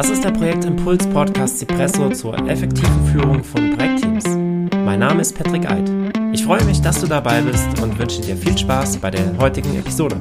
Das 0.00 0.08
ist 0.08 0.24
der 0.24 0.30
Projektimpuls 0.30 1.06
Podcast 1.10 1.58
Cipresso 1.58 2.08
zur 2.08 2.34
effektiven 2.48 3.06
Führung 3.12 3.44
von 3.44 3.76
Projektteams. 3.76 4.24
Mein 4.82 4.98
Name 4.98 5.20
ist 5.20 5.36
Patrick 5.36 5.70
Eid. 5.70 5.92
Ich 6.32 6.42
freue 6.42 6.64
mich, 6.64 6.80
dass 6.80 7.02
du 7.02 7.06
dabei 7.06 7.42
bist 7.42 7.78
und 7.82 7.98
wünsche 7.98 8.22
dir 8.22 8.34
viel 8.34 8.56
Spaß 8.56 8.96
bei 8.96 9.10
der 9.10 9.36
heutigen 9.36 9.78
Episode. 9.78 10.18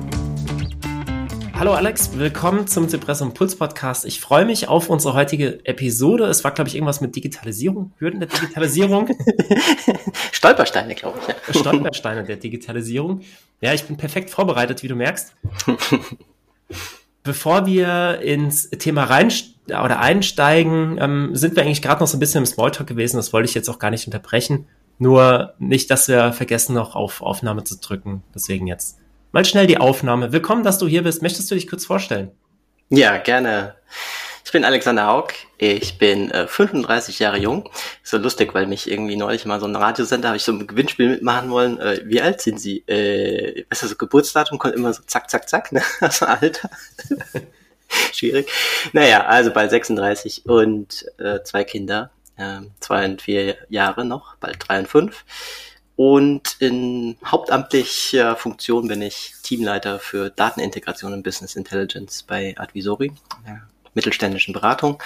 Hallo 1.57 1.71
Alex, 1.71 2.09
willkommen 2.17 2.67
zum 2.67 2.89
Cipresso 2.89 3.23
Impuls 3.23 3.55
Podcast. 3.55 4.03
Ich 4.03 4.19
freue 4.19 4.43
mich 4.43 4.67
auf 4.67 4.89
unsere 4.89 5.13
heutige 5.13 5.65
Episode. 5.65 6.25
Es 6.25 6.43
war, 6.43 6.51
glaube 6.51 6.67
ich, 6.67 6.75
irgendwas 6.75 6.99
mit 6.99 7.15
Digitalisierung, 7.15 7.93
Hürden 7.99 8.19
der 8.19 8.27
Digitalisierung. 8.27 9.07
Stolpersteine, 10.33 10.93
glaube 10.93 11.19
ich. 11.25 11.57
Stolpersteine 11.57 12.25
der 12.25 12.35
Digitalisierung. 12.35 13.21
Ja, 13.61 13.73
ich 13.73 13.85
bin 13.85 13.95
perfekt 13.95 14.29
vorbereitet, 14.29 14.83
wie 14.83 14.89
du 14.89 14.95
merkst. 14.95 15.33
Bevor 17.23 17.65
wir 17.65 18.19
ins 18.21 18.69
Thema 18.71 19.05
rein 19.05 19.31
oder 19.69 19.99
einsteigen, 19.99 20.97
ähm, 21.01 21.29
sind 21.33 21.55
wir 21.55 21.63
eigentlich 21.63 21.81
gerade 21.81 22.01
noch 22.01 22.07
so 22.07 22.17
ein 22.17 22.19
bisschen 22.19 22.39
im 22.39 22.45
Smalltalk 22.45 22.87
gewesen. 22.87 23.17
Das 23.17 23.33
wollte 23.33 23.47
ich 23.47 23.55
jetzt 23.55 23.69
auch 23.69 23.79
gar 23.79 23.91
nicht 23.91 24.05
unterbrechen. 24.05 24.67
Nur 24.97 25.53
nicht, 25.59 25.89
dass 25.91 26.07
wir 26.07 26.33
vergessen, 26.33 26.75
noch 26.75 26.95
auf 26.95 27.21
Aufnahme 27.21 27.63
zu 27.63 27.79
drücken. 27.79 28.23
Deswegen 28.35 28.67
jetzt 28.67 28.99
mal 29.31 29.45
schnell 29.45 29.67
die 29.67 29.77
Aufnahme. 29.77 30.31
Willkommen, 30.31 30.63
dass 30.63 30.77
du 30.77 30.87
hier 30.87 31.03
bist. 31.03 31.21
Möchtest 31.21 31.49
du 31.49 31.55
dich 31.55 31.67
kurz 31.67 31.85
vorstellen? 31.85 32.31
Ja, 32.89 33.17
gerne. 33.17 33.75
Ich 34.49 34.51
bin 34.51 34.65
Alexander 34.65 35.05
Haug, 35.05 35.27
ich 35.59 35.99
bin 35.99 36.31
äh, 36.31 36.47
35 36.47 37.19
Jahre 37.19 37.37
jung. 37.37 37.69
Ist 38.03 38.09
so 38.09 38.17
lustig, 38.17 38.55
weil 38.55 38.65
mich 38.65 38.89
irgendwie 38.89 39.15
neulich 39.15 39.45
mal 39.45 39.59
so 39.59 39.67
ein 39.67 39.75
Radiosender, 39.75 40.29
habe 40.29 40.37
ich 40.37 40.43
so 40.43 40.51
ein 40.51 40.65
Gewinnspiel 40.65 41.07
mitmachen 41.07 41.51
wollen. 41.51 41.79
Äh, 41.79 42.01
wie 42.05 42.19
alt 42.19 42.41
sind 42.41 42.59
Sie? 42.59 42.79
Äh, 42.87 43.65
weißt 43.69 43.83
du, 43.83 43.87
so 43.87 43.95
Geburtsdatum 43.95 44.57
kommt 44.57 44.73
immer 44.73 44.91
so 44.91 45.03
zack, 45.05 45.29
zack, 45.29 45.47
zack, 45.47 45.71
ne? 45.71 45.83
Also 46.01 46.25
Alter. 46.25 46.71
Schwierig. 48.13 48.51
Naja, 48.93 49.25
also 49.25 49.51
bald 49.51 49.71
36 49.71 50.45
und 50.45 51.05
äh, 51.17 51.43
zwei 51.43 51.63
Kinder, 51.63 52.11
äh, 52.37 52.61
zwei 52.79 53.05
und 53.05 53.21
vier 53.21 53.57
Jahre 53.69 54.05
noch, 54.05 54.35
bald 54.37 54.57
drei 54.59 54.79
und 54.79 54.87
fünf. 54.87 55.25
Und 55.95 56.55
in 56.59 57.17
hauptamtlicher 57.25 58.37
Funktion 58.37 58.87
bin 58.87 59.01
ich 59.01 59.33
Teamleiter 59.43 59.99
für 59.99 60.29
Datenintegration 60.29 61.11
und 61.11 61.23
Business 61.23 61.57
Intelligence 61.57 62.23
bei 62.23 62.55
Advisori. 62.57 63.11
Ja 63.45 63.61
mittelständischen 63.93 64.53
Beratung. 64.53 65.01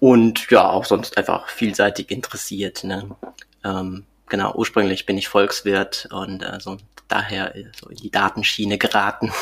Und 0.00 0.50
ja, 0.50 0.68
auch 0.68 0.84
sonst 0.84 1.16
einfach 1.16 1.48
vielseitig 1.48 2.10
interessiert. 2.10 2.84
Ne? 2.84 3.16
Ähm, 3.64 4.04
genau, 4.28 4.54
ursprünglich 4.54 5.06
bin 5.06 5.18
ich 5.18 5.28
Volkswirt 5.28 6.08
und 6.10 6.42
äh, 6.42 6.58
so 6.60 6.78
daher 7.08 7.54
äh, 7.54 7.66
so 7.78 7.88
in 7.88 7.96
die 7.96 8.10
Datenschiene 8.10 8.78
geraten. 8.78 9.32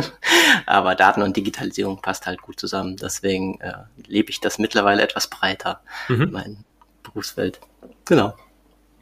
Aber 0.66 0.94
Daten 0.94 1.22
und 1.22 1.36
Digitalisierung 1.36 2.00
passt 2.00 2.26
halt 2.26 2.42
gut 2.42 2.58
zusammen. 2.58 2.96
Deswegen 2.96 3.60
äh, 3.60 3.74
lebe 4.06 4.30
ich 4.30 4.40
das 4.40 4.58
mittlerweile 4.58 5.02
etwas 5.02 5.28
breiter 5.28 5.80
mhm. 6.08 6.22
in 6.22 6.30
meinem 6.30 6.64
Berufsfeld. 7.02 7.60
Genau. 8.04 8.34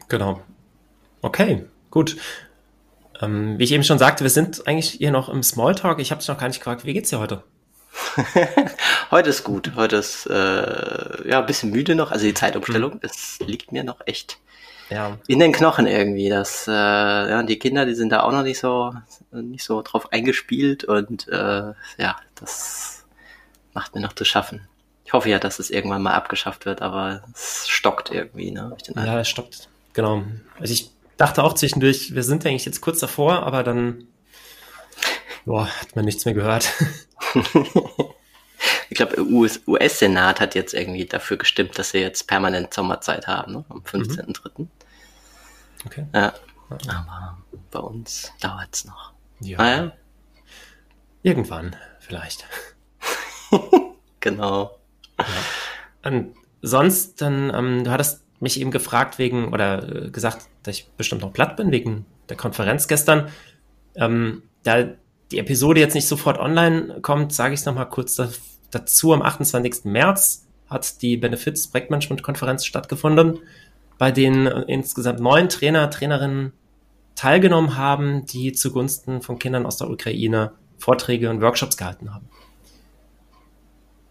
Genau. 0.08 0.42
Okay, 1.20 1.66
gut. 1.90 2.16
Ähm, 3.20 3.58
wie 3.58 3.64
ich 3.64 3.72
eben 3.72 3.84
schon 3.84 3.98
sagte, 3.98 4.24
wir 4.24 4.30
sind 4.30 4.66
eigentlich 4.66 4.90
hier 4.90 5.10
noch 5.10 5.28
im 5.28 5.42
Smalltalk. 5.42 5.98
Ich 5.98 6.10
habe 6.10 6.20
es 6.20 6.28
noch 6.28 6.38
gar 6.38 6.48
nicht 6.48 6.60
gefragt, 6.60 6.84
wie 6.84 6.94
geht's 6.94 7.10
dir 7.10 7.18
heute? 7.18 7.42
heute 9.10 9.30
ist 9.30 9.44
gut. 9.44 9.72
Heute 9.74 9.96
ist 9.96 10.26
äh, 10.26 11.28
ja 11.28 11.40
ein 11.40 11.46
bisschen 11.46 11.70
müde 11.70 11.94
noch. 11.94 12.12
Also 12.12 12.26
die 12.26 12.34
Zeitumstellung, 12.34 12.94
mhm. 12.94 13.00
es 13.02 13.38
liegt 13.40 13.72
mir 13.72 13.84
noch 13.84 14.00
echt 14.06 14.38
ja. 14.90 15.18
in 15.26 15.38
den 15.38 15.52
Knochen 15.52 15.86
irgendwie. 15.86 16.28
Das, 16.28 16.66
äh, 16.68 16.72
ja, 16.72 17.42
die 17.42 17.58
Kinder, 17.58 17.86
die 17.86 17.94
sind 17.94 18.10
da 18.10 18.22
auch 18.22 18.32
noch 18.32 18.42
nicht 18.42 18.58
so 18.58 18.92
nicht 19.30 19.64
so 19.64 19.82
drauf 19.82 20.12
eingespielt 20.12 20.84
und 20.84 21.28
äh, 21.28 21.72
ja, 21.98 22.16
das 22.36 23.04
macht 23.74 23.94
mir 23.94 24.00
noch 24.00 24.14
zu 24.14 24.24
schaffen. 24.24 24.66
Ich 25.04 25.12
hoffe 25.12 25.30
ja, 25.30 25.38
dass 25.38 25.58
es 25.58 25.70
irgendwann 25.70 26.02
mal 26.02 26.14
abgeschafft 26.14 26.66
wird, 26.66 26.82
aber 26.82 27.22
es 27.34 27.66
stockt 27.68 28.10
irgendwie, 28.10 28.50
ne? 28.50 28.76
Ja, 28.94 29.20
es 29.20 29.28
stockt. 29.28 29.68
Genau. 29.94 30.24
Also 30.60 30.72
ich 30.72 30.90
dachte 31.16 31.42
auch 31.42 31.54
zwischendurch, 31.54 32.14
wir 32.14 32.22
sind 32.22 32.44
eigentlich 32.44 32.66
jetzt 32.66 32.80
kurz 32.80 33.00
davor, 33.00 33.42
aber 33.42 33.62
dann 33.62 34.06
boah, 35.48 35.66
hat 35.66 35.96
man 35.96 36.04
nichts 36.04 36.24
mehr 36.24 36.34
gehört. 36.34 36.72
ich 38.90 38.96
glaube, 38.96 39.20
US-Senat 39.22 40.40
hat 40.40 40.54
jetzt 40.54 40.74
irgendwie 40.74 41.06
dafür 41.06 41.38
gestimmt, 41.38 41.78
dass 41.78 41.90
sie 41.90 41.98
jetzt 41.98 42.26
permanent 42.26 42.72
Sommerzeit 42.74 43.26
haben, 43.26 43.52
ne? 43.52 43.64
am 43.68 43.80
15.03. 43.80 44.50
Mhm. 44.58 44.70
Okay. 45.86 46.06
Ja. 46.14 46.32
Aber 46.70 47.38
bei 47.70 47.80
uns 47.80 48.32
dauert 48.40 48.68
es 48.72 48.84
noch. 48.84 49.12
Ja. 49.40 49.58
Naja. 49.58 49.92
Irgendwann, 51.22 51.76
vielleicht. 52.00 52.46
genau. 54.20 54.78
Ja. 55.18 55.24
Ansonsten, 56.02 57.52
ähm, 57.54 57.84
du 57.84 57.90
hattest 57.90 58.24
mich 58.40 58.60
eben 58.60 58.70
gefragt 58.70 59.18
wegen, 59.18 59.52
oder 59.52 60.06
äh, 60.06 60.10
gesagt, 60.10 60.46
dass 60.62 60.76
ich 60.76 60.88
bestimmt 60.92 61.22
noch 61.22 61.32
platt 61.32 61.56
bin 61.56 61.72
wegen 61.72 62.06
der 62.28 62.36
Konferenz 62.36 62.88
gestern. 62.88 63.28
Ähm, 63.94 64.42
da 64.62 64.88
die 65.30 65.38
Episode 65.38 65.80
jetzt 65.80 65.94
nicht 65.94 66.06
sofort 66.06 66.38
online 66.38 67.00
kommt, 67.02 67.32
sage 67.32 67.54
ich 67.54 67.60
es 67.60 67.66
nochmal 67.66 67.88
kurz 67.88 68.14
da, 68.14 68.28
dazu. 68.70 69.12
Am 69.12 69.22
28. 69.22 69.84
März 69.84 70.46
hat 70.68 71.02
die 71.02 71.16
Benefits 71.16 71.68
Projektmanagement 71.68 72.22
Konferenz 72.22 72.64
stattgefunden, 72.64 73.38
bei 73.98 74.12
denen 74.12 74.46
insgesamt 74.46 75.20
neun 75.20 75.48
Trainer, 75.48 75.90
Trainerinnen 75.90 76.52
teilgenommen 77.14 77.76
haben, 77.76 78.26
die 78.26 78.52
zugunsten 78.52 79.22
von 79.22 79.38
Kindern 79.38 79.66
aus 79.66 79.76
der 79.76 79.90
Ukraine 79.90 80.52
Vorträge 80.78 81.28
und 81.30 81.40
Workshops 81.42 81.76
gehalten 81.76 82.14
haben. 82.14 82.28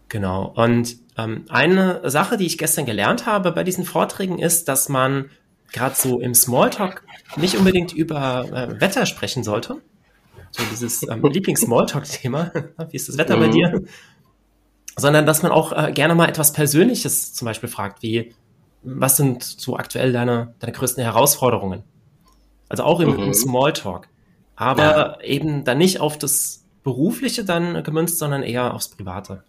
Genau. 0.08 0.52
Und 0.56 0.96
ähm, 1.16 1.44
eine 1.48 2.08
Sache, 2.10 2.36
die 2.36 2.46
ich 2.46 2.58
gestern 2.58 2.86
gelernt 2.86 3.26
habe 3.26 3.52
bei 3.52 3.64
diesen 3.64 3.84
Vorträgen, 3.84 4.38
ist, 4.38 4.68
dass 4.68 4.88
man 4.88 5.30
gerade 5.72 5.94
so 5.94 6.20
im 6.20 6.34
Smalltalk 6.34 7.02
nicht 7.36 7.56
unbedingt 7.56 7.92
über 7.92 8.44
äh, 8.50 8.80
Wetter 8.80 9.06
sprechen 9.06 9.42
sollte, 9.42 9.80
so 10.50 10.62
dieses 10.70 11.02
ähm, 11.08 11.22
Lieblings-Smalltalk-Thema, 11.32 12.52
wie 12.90 12.96
ist 12.96 13.08
das 13.08 13.18
Wetter 13.18 13.36
mhm. 13.36 13.40
bei 13.40 13.48
dir? 13.48 13.82
Sondern 14.96 15.26
dass 15.26 15.42
man 15.42 15.52
auch 15.52 15.72
äh, 15.72 15.92
gerne 15.92 16.14
mal 16.14 16.28
etwas 16.28 16.52
Persönliches 16.52 17.34
zum 17.34 17.46
Beispiel 17.46 17.68
fragt, 17.68 18.02
wie, 18.02 18.34
was 18.82 19.16
sind 19.16 19.42
so 19.42 19.76
aktuell 19.76 20.12
deine, 20.12 20.54
deine 20.60 20.72
größten 20.72 21.02
Herausforderungen? 21.02 21.82
Also 22.68 22.84
auch 22.84 23.00
im, 23.00 23.12
mhm. 23.12 23.22
im 23.24 23.34
Smalltalk. 23.34 24.08
Aber 24.56 24.82
ja. 24.82 25.20
eben 25.20 25.64
dann 25.64 25.78
nicht 25.78 26.00
auf 26.00 26.18
das 26.18 26.64
Berufliche 26.82 27.44
dann 27.44 27.82
gemünzt, 27.82 28.18
sondern 28.18 28.42
eher 28.42 28.74
aufs 28.74 28.88
Private. 28.88 29.44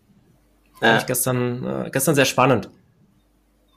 Ja. 0.82 0.88
Fand 0.90 1.02
ich 1.02 1.08
gestern, 1.08 1.86
äh, 1.86 1.90
gestern 1.92 2.16
sehr 2.16 2.26
spannend. 2.26 2.70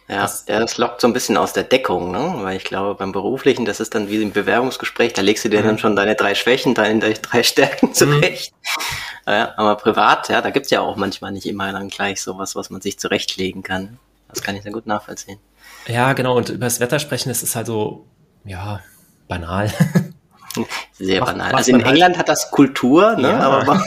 Ja, 0.09 0.23
das, 0.23 0.45
ja, 0.49 0.59
das 0.59 0.77
lockt 0.79 1.01
so 1.01 1.07
ein 1.07 1.13
bisschen 1.13 1.37
aus 1.37 1.53
der 1.53 1.63
Deckung, 1.63 2.11
ne? 2.11 2.35
Weil 2.43 2.57
ich 2.57 2.65
glaube, 2.65 2.97
beim 2.97 3.13
Beruflichen, 3.13 3.65
das 3.65 3.81
ist 3.81 3.95
dann 3.95 4.09
wie 4.09 4.21
im 4.21 4.33
Bewerbungsgespräch, 4.33 5.13
da 5.13 5.23
legst 5.23 5.45
du 5.45 5.49
dir 5.49 5.61
mhm. 5.61 5.65
dann 5.65 5.79
schon 5.79 5.97
deine 5.97 6.17
drei 6.17 6.35
Schwächen, 6.35 6.75
deine, 6.75 7.01
deine 7.01 7.15
drei 7.15 7.43
Stärken 7.43 7.89
mhm. 7.89 7.95
zurecht. 7.95 8.53
Mhm. 8.53 9.33
Ja, 9.33 9.55
aber 9.57 9.77
privat, 9.77 10.29
ja, 10.29 10.43
da 10.43 10.51
gibt's 10.51 10.71
ja 10.71 10.81
auch 10.81 10.97
manchmal 10.97 11.33
nicht 11.33 11.47
immer 11.47 11.71
dann 11.73 11.89
gleich 11.89 12.21
sowas, 12.21 12.57
was 12.57 12.71
man 12.71 12.81
sich 12.81 12.99
zurechtlegen 12.99 13.63
kann. 13.63 13.99
Das 14.33 14.43
kann 14.43 14.57
ich 14.57 14.63
sehr 14.63 14.73
gut 14.73 14.87
nachvollziehen. 14.87 15.39
Ja, 15.87 16.15
genau, 16.15 16.37
und 16.37 16.49
über 16.49 16.65
das 16.65 16.81
Wetter 16.81 16.99
sprechen, 16.99 17.29
das 17.29 17.43
ist 17.43 17.55
halt 17.55 17.67
so, 17.67 18.07
ja, 18.45 18.81
banal. 19.29 19.71
Sehr 20.93 21.21
macht, 21.21 21.33
banal. 21.33 21.55
Also 21.55 21.73
in 21.73 21.81
England 21.81 22.17
halt. 22.17 22.19
hat 22.19 22.29
das 22.29 22.51
Kultur, 22.51 23.17
ne? 23.17 23.31
Ja. 23.31 23.41
Aber 23.41 23.83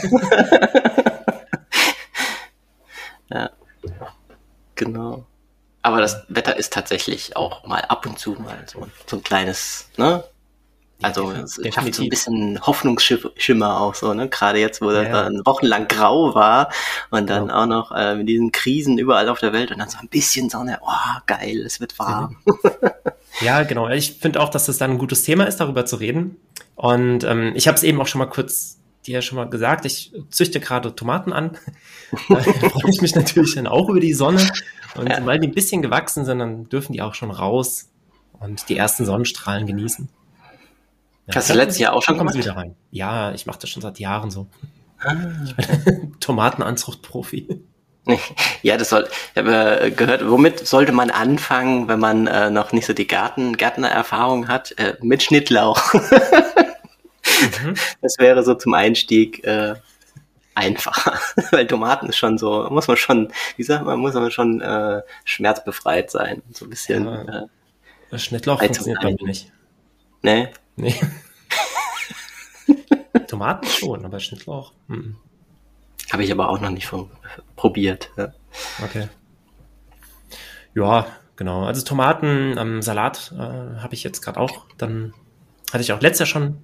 ja. 3.30 3.50
Genau. 4.74 5.26
Aber 5.82 6.00
das 6.00 6.24
Wetter 6.28 6.56
ist 6.56 6.72
tatsächlich 6.72 7.36
auch 7.36 7.64
mal 7.66 7.80
ab 7.82 8.06
und 8.06 8.18
zu 8.18 8.32
mal 8.32 8.64
so, 8.66 8.86
so 9.06 9.16
ein 9.16 9.22
kleines, 9.22 9.88
ne? 9.96 10.24
Also 11.02 11.30
ja, 11.30 11.42
es 11.42 11.60
schafft 11.74 11.94
so 11.94 12.02
ein 12.02 12.08
bisschen 12.08 12.60
Hoffnungsschimmer 12.66 13.80
auch 13.80 13.94
so, 13.94 14.14
ne? 14.14 14.28
Gerade 14.28 14.58
jetzt, 14.58 14.80
wo 14.80 14.90
ja, 14.90 15.02
das 15.02 15.10
dann 15.10 15.42
wochenlang 15.44 15.88
grau 15.88 16.34
war 16.34 16.70
und 17.10 17.28
dann 17.28 17.48
ja. 17.48 17.62
auch 17.62 17.66
noch 17.66 17.92
äh, 17.92 18.14
mit 18.16 18.28
diesen 18.28 18.50
Krisen 18.50 18.96
überall 18.98 19.28
auf 19.28 19.40
der 19.40 19.52
Welt 19.52 19.70
und 19.70 19.78
dann 19.78 19.90
so 19.90 19.98
ein 19.98 20.08
bisschen 20.08 20.48
Sonne, 20.48 20.78
oh 20.82 21.20
geil, 21.26 21.62
es 21.66 21.80
wird 21.80 21.98
warm. 21.98 22.36
Ja, 23.40 23.62
genau. 23.64 23.88
Ich 23.88 24.14
finde 24.14 24.40
auch, 24.40 24.48
dass 24.48 24.66
das 24.66 24.78
dann 24.78 24.92
ein 24.92 24.98
gutes 24.98 25.22
Thema 25.22 25.44
ist, 25.44 25.58
darüber 25.58 25.84
zu 25.84 25.96
reden. 25.96 26.36
Und 26.74 27.24
ähm, 27.24 27.52
ich 27.54 27.68
habe 27.68 27.76
es 27.76 27.82
eben 27.82 28.00
auch 28.00 28.06
schon 28.06 28.18
mal 28.18 28.26
kurz 28.26 28.78
dir 29.06 29.22
schon 29.22 29.36
mal 29.36 29.48
gesagt, 29.48 29.84
ich 29.84 30.12
züchte 30.30 30.58
gerade 30.58 30.94
Tomaten 30.94 31.32
an. 31.32 31.56
da 32.28 32.40
freue 32.40 32.90
ich 32.90 33.00
mich 33.00 33.14
natürlich 33.14 33.54
dann 33.54 33.66
auch 33.66 33.88
über 33.88 34.00
die 34.00 34.14
Sonne. 34.14 34.48
Und 34.96 35.08
ja. 35.08 35.24
weil 35.24 35.38
die 35.38 35.48
ein 35.48 35.54
bisschen 35.54 35.82
gewachsen 35.82 36.24
sind, 36.24 36.38
dann 36.38 36.68
dürfen 36.68 36.92
die 36.92 37.02
auch 37.02 37.14
schon 37.14 37.30
raus 37.30 37.88
und 38.40 38.68
die 38.68 38.76
ersten 38.76 39.04
Sonnenstrahlen 39.04 39.66
genießen. 39.66 40.08
Ja, 41.26 41.34
Hast 41.34 41.50
du 41.50 41.54
letztes 41.54 41.78
Jahr 41.78 41.92
auch 41.92 42.02
schon 42.02 42.18
gemacht? 42.18 42.36
Wieder 42.36 42.56
rein. 42.56 42.76
Ja, 42.90 43.32
ich 43.32 43.46
mache 43.46 43.58
das 43.60 43.70
schon 43.70 43.82
seit 43.82 43.98
Jahren 43.98 44.30
so. 44.30 44.46
Ah. 45.00 45.14
Tomatenanzucht-Profi. 46.20 47.48
Ja, 48.62 48.76
das 48.76 48.90
soll, 48.90 49.08
ich 49.34 49.36
habe 49.36 49.80
äh, 49.80 49.90
gehört, 49.90 50.30
womit 50.30 50.64
sollte 50.64 50.92
man 50.92 51.10
anfangen, 51.10 51.88
wenn 51.88 51.98
man 51.98 52.28
äh, 52.28 52.50
noch 52.50 52.70
nicht 52.70 52.86
so 52.86 52.92
die 52.92 53.08
Garten, 53.08 53.56
Gärtnererfahrung 53.56 54.46
hat? 54.46 54.78
Äh, 54.78 54.94
mit 55.02 55.24
Schnittlauch. 55.24 55.92
mhm. 55.92 57.74
Das 58.02 58.16
wäre 58.20 58.44
so 58.44 58.54
zum 58.54 58.74
Einstieg. 58.74 59.44
Äh, 59.44 59.74
einfacher. 60.56 61.18
Weil 61.50 61.66
Tomaten 61.66 62.08
ist 62.08 62.16
schon 62.16 62.38
so, 62.38 62.66
muss 62.70 62.88
man 62.88 62.96
schon, 62.96 63.32
wie 63.56 63.62
sagt 63.62 63.84
man, 63.84 63.98
muss 63.98 64.14
man 64.14 64.30
schon 64.30 64.60
äh, 64.60 65.02
schmerzbefreit 65.24 66.10
sein. 66.10 66.42
So 66.52 66.64
ein 66.66 66.70
bisschen. 66.70 67.04
Ja. 67.04 67.46
Äh, 68.10 68.18
Schnittlauch 68.18 68.60
funktioniert 68.60 69.02
bei 69.02 69.10
mir 69.10 69.26
nicht. 69.26 69.52
Nee. 70.22 70.48
Nee. 70.76 70.94
Tomaten 73.28 73.66
schon, 73.66 74.04
aber 74.04 74.20
Schnittlauch. 74.20 74.72
Mhm. 74.88 75.16
Habe 76.12 76.22
ich 76.22 76.30
aber 76.30 76.48
auch 76.48 76.60
noch 76.60 76.70
nicht 76.70 76.88
probiert. 77.56 78.10
Ja. 78.16 78.32
Okay. 78.84 79.08
Ja, 80.74 81.06
genau. 81.34 81.64
Also 81.64 81.82
Tomaten 81.82 82.58
am 82.58 82.82
Salat 82.82 83.32
äh, 83.34 83.38
habe 83.38 83.94
ich 83.94 84.04
jetzt 84.04 84.22
gerade 84.22 84.38
auch. 84.38 84.66
Dann 84.78 85.12
hatte 85.72 85.82
ich 85.82 85.92
auch 85.92 86.00
letztes 86.00 86.20
Jahr 86.20 86.42
schon. 86.42 86.58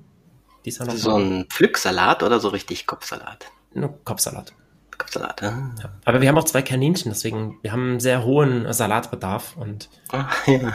Dieser 0.64 0.84
noch 0.84 0.94
so 0.94 1.16
ein 1.16 1.46
Pflücksalat 1.50 2.22
oder 2.22 2.38
so 2.38 2.48
richtig 2.48 2.86
Kopfsalat? 2.86 3.46
Nur 3.74 3.98
Kopfsalat. 4.04 4.52
Kopfsalat, 4.96 5.40
ja. 5.40 5.72
ja. 5.82 5.92
Aber 6.04 6.20
wir 6.20 6.28
haben 6.28 6.38
auch 6.38 6.44
zwei 6.44 6.62
Kaninchen, 6.62 7.10
deswegen 7.10 7.58
wir 7.62 7.72
haben 7.72 7.90
einen 7.90 8.00
sehr 8.00 8.22
hohen 8.22 8.72
Salatbedarf 8.72 9.56
und 9.56 9.88
Ach, 10.12 10.32
ja. 10.46 10.72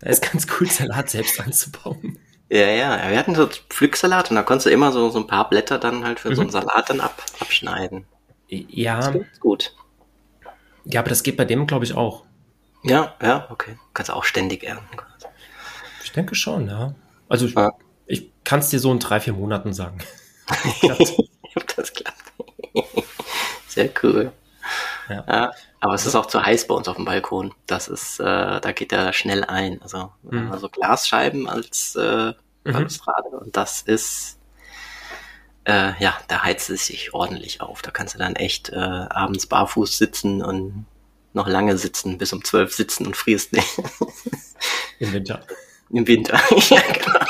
Da 0.00 0.10
ist 0.10 0.22
ganz 0.22 0.46
cool, 0.58 0.68
Salat 0.68 1.10
selbst 1.10 1.40
anzubauen. 1.40 2.18
Ja, 2.48 2.66
ja, 2.66 3.10
wir 3.10 3.18
hatten 3.18 3.36
so 3.36 3.48
Pflücksalat 3.68 4.30
und 4.30 4.36
da 4.36 4.42
konntest 4.42 4.66
du 4.66 4.70
immer 4.70 4.90
so, 4.90 5.08
so 5.10 5.20
ein 5.20 5.26
paar 5.28 5.48
Blätter 5.48 5.78
dann 5.78 6.04
halt 6.04 6.18
für 6.18 6.30
mhm. 6.30 6.34
so 6.34 6.40
einen 6.40 6.48
mhm. 6.48 6.54
Salat 6.54 6.90
dann 6.90 7.00
ab, 7.00 7.22
abschneiden. 7.38 8.06
Ja. 8.48 9.12
Das 9.12 9.38
gut. 9.38 9.72
Ja, 10.84 11.00
aber 11.00 11.10
das 11.10 11.22
geht 11.22 11.36
bei 11.36 11.44
dem, 11.44 11.66
glaube 11.66 11.84
ich, 11.84 11.94
auch. 11.94 12.24
Ja, 12.82 13.14
ja, 13.22 13.46
okay. 13.50 13.78
Kannst 13.94 14.08
du 14.08 14.14
auch 14.14 14.24
ständig 14.24 14.64
ernten. 14.64 14.96
Ich 16.02 16.12
denke 16.12 16.34
schon, 16.34 16.68
ja. 16.68 16.94
Also 17.28 17.46
ich, 17.46 17.54
ja. 17.54 17.72
ich 18.06 18.32
kann 18.42 18.60
es 18.60 18.68
dir 18.68 18.80
so 18.80 18.90
in 18.90 18.98
drei, 18.98 19.20
vier 19.20 19.34
Monaten 19.34 19.72
sagen. 19.72 19.98
das 21.76 21.92
klappt. 21.92 22.32
Sehr 23.68 23.90
cool. 24.02 24.32
Ja. 25.08 25.24
ja. 25.28 25.50
Aber 25.80 25.94
es 25.94 26.04
ist 26.04 26.14
auch 26.14 26.26
zu 26.26 26.42
heiß 26.42 26.66
bei 26.66 26.74
uns 26.74 26.88
auf 26.88 26.96
dem 26.96 27.06
Balkon. 27.06 27.54
Das 27.66 27.88
ist, 27.88 28.20
äh, 28.20 28.60
da 28.60 28.72
geht 28.72 28.92
er 28.92 29.14
schnell 29.14 29.44
ein. 29.44 29.80
Also, 29.82 30.12
mhm. 30.22 30.52
also 30.52 30.68
Glasscheiben 30.68 31.48
als 31.48 31.96
äh, 31.96 32.34
Balustrade. 32.64 33.30
Mhm. 33.32 33.38
Und 33.38 33.56
das 33.56 33.80
ist, 33.80 34.38
äh, 35.64 35.92
ja, 35.98 36.16
da 36.28 36.42
heizt 36.42 36.68
es 36.68 36.86
sich 36.86 37.14
ordentlich 37.14 37.62
auf. 37.62 37.80
Da 37.80 37.90
kannst 37.90 38.14
du 38.14 38.18
dann 38.18 38.36
echt 38.36 38.68
äh, 38.68 38.76
abends 38.76 39.46
barfuß 39.46 39.96
sitzen 39.96 40.42
und 40.42 40.84
noch 41.32 41.48
lange 41.48 41.78
sitzen, 41.78 42.18
bis 42.18 42.32
um 42.34 42.44
zwölf 42.44 42.74
sitzen 42.74 43.06
und 43.06 43.16
frierst 43.16 43.54
nicht. 43.54 43.68
Im 44.98 45.12
Winter. 45.14 45.40
Im 45.88 46.06
Winter, 46.06 46.38
ja, 46.68 46.82
genau. 46.92 47.20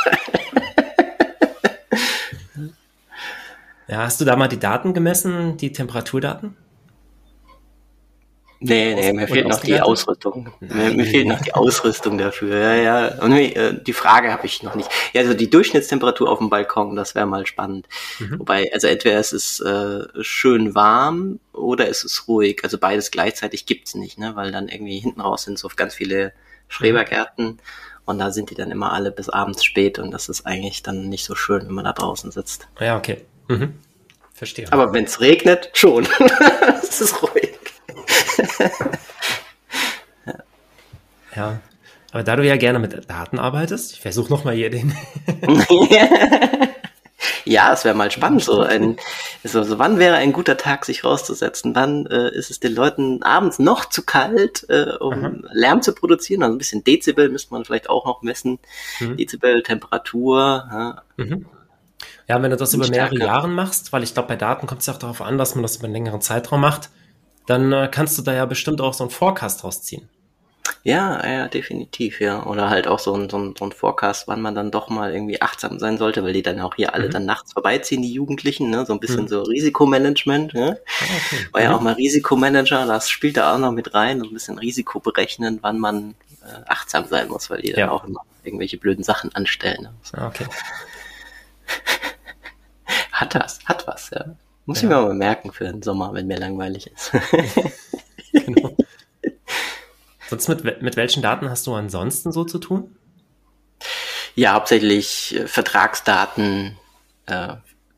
Ja, 3.87 3.99
hast 3.99 4.21
du 4.21 4.25
da 4.25 4.37
mal 4.37 4.49
die 4.49 4.59
Daten 4.59 4.95
gemessen, 4.95 5.57
die 5.57 5.73
Temperaturdaten? 5.73 6.57
Nee, 8.63 8.95
nee, 8.95 9.13
mir 9.15 9.27
fehlt 9.27 9.49
noch 9.49 9.61
die 9.61 9.81
Ausrüstung. 9.81 10.53
Mir, 10.61 10.93
mir, 10.93 11.07
fehlt 11.07 11.27
noch 11.27 11.41
die 11.41 11.55
Ausrüstung 11.55 12.19
dafür. 12.19 12.59
Ja, 12.59 12.75
ja. 12.75 13.23
Und 13.23 13.33
äh, 13.33 13.83
die 13.83 13.95
Frage 13.95 14.31
habe 14.31 14.45
ich 14.45 14.63
noch 14.63 14.75
nicht. 14.75 14.91
Ja, 15.15 15.23
also 15.23 15.33
die 15.33 15.49
Durchschnittstemperatur 15.49 16.29
auf 16.31 16.39
dem 16.39 16.51
Balkon, 16.51 16.95
das 16.95 17.15
wäre 17.15 17.25
mal 17.25 17.47
spannend. 17.47 17.89
Mhm. 18.19 18.41
Wobei, 18.41 18.71
also 18.75 18.87
entweder 18.87 19.19
es 19.19 19.33
ist 19.33 19.61
äh, 19.61 20.05
schön 20.21 20.75
warm 20.75 21.41
oder 21.55 21.89
es 21.89 22.05
ist 22.05 22.29
ruhig. 22.29 22.61
Also 22.63 22.77
beides 22.77 23.11
gleichzeitig 23.11 23.65
gibt's 23.65 23.95
nicht, 23.95 24.19
ne? 24.19 24.37
Weil 24.37 24.53
dann 24.53 24.69
irgendwie 24.69 24.99
hinten 24.99 25.23
raus 25.23 25.45
sind 25.45 25.59
so 25.59 25.71
ganz 25.75 25.95
viele 25.95 26.35
Schrebergärten. 26.69 27.61
Und 28.05 28.19
da 28.19 28.31
sind 28.31 28.51
die 28.51 28.55
dann 28.55 28.71
immer 28.71 28.93
alle 28.93 29.11
bis 29.11 29.31
abends 29.31 29.65
spät 29.65 29.99
und 29.99 30.11
das 30.11 30.29
ist 30.29 30.47
eigentlich 30.47 30.83
dann 30.83 31.09
nicht 31.09 31.25
so 31.25 31.35
schön, 31.35 31.67
wenn 31.67 31.75
man 31.75 31.85
da 31.85 31.93
draußen 31.93 32.31
sitzt. 32.31 32.69
Ja, 32.79 32.99
okay. 32.99 33.23
Mhm. 33.49 33.75
Verstehe. 34.35 34.71
Aber 34.71 34.93
wenn 34.93 35.05
es 35.05 35.21
regnet, 35.21 35.71
schon. 35.75 36.07
es 36.83 37.01
ist 37.01 37.23
ruhig. 37.23 37.59
ja. 41.37 41.61
Aber 42.13 42.25
da 42.25 42.37
du 42.37 42.45
ja 42.45 42.57
gerne 42.57 42.81
mit 42.81 43.09
Daten 43.09 43.39
arbeitest, 43.39 43.93
ich 43.93 44.01
versuche 44.01 44.31
nochmal 44.31 44.55
hier 44.55 44.71
den. 44.71 44.93
ja, 47.45 47.73
es 47.73 47.85
wäre 47.85 47.95
mal 47.95 48.11
spannend. 48.11 48.43
So, 48.43 48.63
ein, 48.63 48.97
so, 49.45 49.63
so, 49.63 49.79
wann 49.79 50.01
wäre 50.01 50.17
ein 50.17 50.33
guter 50.33 50.57
Tag, 50.57 50.85
sich 50.85 51.05
rauszusetzen? 51.05 51.77
Wann 51.77 52.07
äh, 52.07 52.35
ist 52.35 52.51
es 52.51 52.59
den 52.59 52.75
Leuten 52.75 53.23
abends 53.23 53.61
noch 53.61 53.85
zu 53.85 54.03
kalt, 54.03 54.67
äh, 54.69 54.97
um 54.99 55.13
Aha. 55.13 55.33
Lärm 55.53 55.83
zu 55.83 55.95
produzieren? 55.95 56.43
Also 56.43 56.57
ein 56.57 56.59
bisschen 56.59 56.83
Dezibel 56.83 57.29
müsste 57.29 57.55
man 57.55 57.65
vielleicht 57.65 57.89
auch 57.89 58.07
noch 58.07 58.23
messen. 58.23 58.59
Mhm. 58.99 59.17
Dezibel, 59.17 59.63
Temperatur. 59.63 60.69
Ja. 60.71 61.03
Mhm. 61.17 61.47
Ja, 62.27 62.43
wenn 62.43 62.51
du 62.51 62.57
das 62.57 62.75
über 62.75 62.89
mehrere 62.89 63.19
Jahre 63.19 63.49
machst, 63.49 63.93
weil 63.93 64.03
ich 64.03 64.15
glaube, 64.15 64.29
bei 64.29 64.37
Daten 64.37 64.67
kommt 64.67 64.81
es 64.81 64.87
ja 64.87 64.95
auch 64.95 64.99
darauf 64.99 65.21
an, 65.21 65.39
dass 65.39 65.55
man 65.55 65.63
das 65.63 65.77
über 65.77 65.85
einen 65.85 65.95
längeren 65.95 66.21
Zeitraum 66.21 66.61
macht, 66.61 66.91
dann 67.47 67.73
äh, 67.73 67.89
kannst 67.91 68.19
du 68.19 68.23
da 68.23 68.33
ja 68.33 68.47
bestimmt 68.47 68.81
auch 68.81 68.95
so 68.95 69.05
einen 69.05 69.11
Forecast 69.11 69.65
rausziehen. 69.65 70.09
Ja, 70.83 71.27
ja, 71.27 71.49
definitiv, 71.49 72.21
ja. 72.21 72.47
Oder 72.47 72.71
halt 72.71 72.87
auch 72.87 72.99
so 72.99 73.15
ein, 73.15 73.29
so, 73.29 73.39
ein, 73.39 73.55
so 73.59 73.67
ein 73.67 73.73
Forecast, 73.73 74.29
wann 74.29 74.41
man 74.41 74.55
dann 74.55 74.71
doch 74.71 74.89
mal 74.89 75.13
irgendwie 75.13 75.43
achtsam 75.43 75.79
sein 75.79 75.99
sollte, 75.99 76.23
weil 76.25 76.33
die 76.33 76.43
dann 76.43 76.61
auch 76.61 76.75
hier 76.77 76.95
alle 76.95 77.09
mhm. 77.09 77.13
dann 77.13 77.27
nachts 77.27 77.53
vorbeiziehen, 77.53 78.01
die 78.03 78.13
Jugendlichen, 78.13 78.71
ne? 78.71 78.87
So 78.87 78.95
ein 78.95 79.01
bisschen 79.01 79.23
mhm. 79.23 79.29
so 79.29 79.43
Risikomanagement, 79.43 80.55
ne? 80.55 80.81
Okay. 81.01 81.47
War 81.53 81.63
ja 81.63 81.71
mhm. 81.71 81.75
auch 81.75 81.81
mal 81.83 81.93
Risikomanager, 81.95 82.87
das 82.87 83.11
spielt 83.11 83.37
da 83.37 83.55
auch 83.55 83.59
noch 83.59 83.73
mit 83.73 83.93
rein, 83.95 84.21
so 84.21 84.27
ein 84.27 84.33
bisschen 84.33 84.59
Risiko 84.59 85.01
berechnen, 85.01 85.59
wann 85.61 85.79
man 85.79 86.15
äh, 86.43 86.63
achtsam 86.67 87.07
sein 87.09 87.29
muss, 87.29 87.51
weil 87.51 87.61
die 87.61 87.73
dann 87.73 87.81
ja. 87.81 87.91
auch 87.91 88.05
immer 88.05 88.23
irgendwelche 88.43 88.79
blöden 88.79 89.05
Sachen 89.05 89.35
anstellen. 89.35 89.83
Ne? 89.83 89.93
Ah, 90.13 90.29
okay. 90.29 90.47
Hat 93.13 93.35
das, 93.35 93.59
hat 93.67 93.87
was, 93.87 94.11
ja. 94.11 94.25
Muss 94.67 94.83
ja. 94.83 94.89
ich 94.89 94.95
mir 94.95 95.03
mal 95.03 95.15
merken 95.15 95.53
für 95.53 95.65
den 95.65 95.83
Sommer, 95.83 96.13
wenn 96.13 96.27
mir 96.27 96.39
langweilig 96.39 96.87
ist. 96.89 97.13
genau. 98.33 98.77
Sonst 100.29 100.49
mit, 100.49 100.83
mit 100.83 100.97
welchen 100.97 101.23
Daten 101.23 101.51
hast 101.51 101.67
du 101.67 101.75
ansonsten 101.75 102.31
so 102.31 102.45
zu 102.45 102.59
tun? 102.59 102.97
Ja, 104.37 104.53
hauptsächlich 104.53 105.35
äh, 105.35 105.47
Vertragsdaten, 105.49 106.79
äh, 107.27 107.55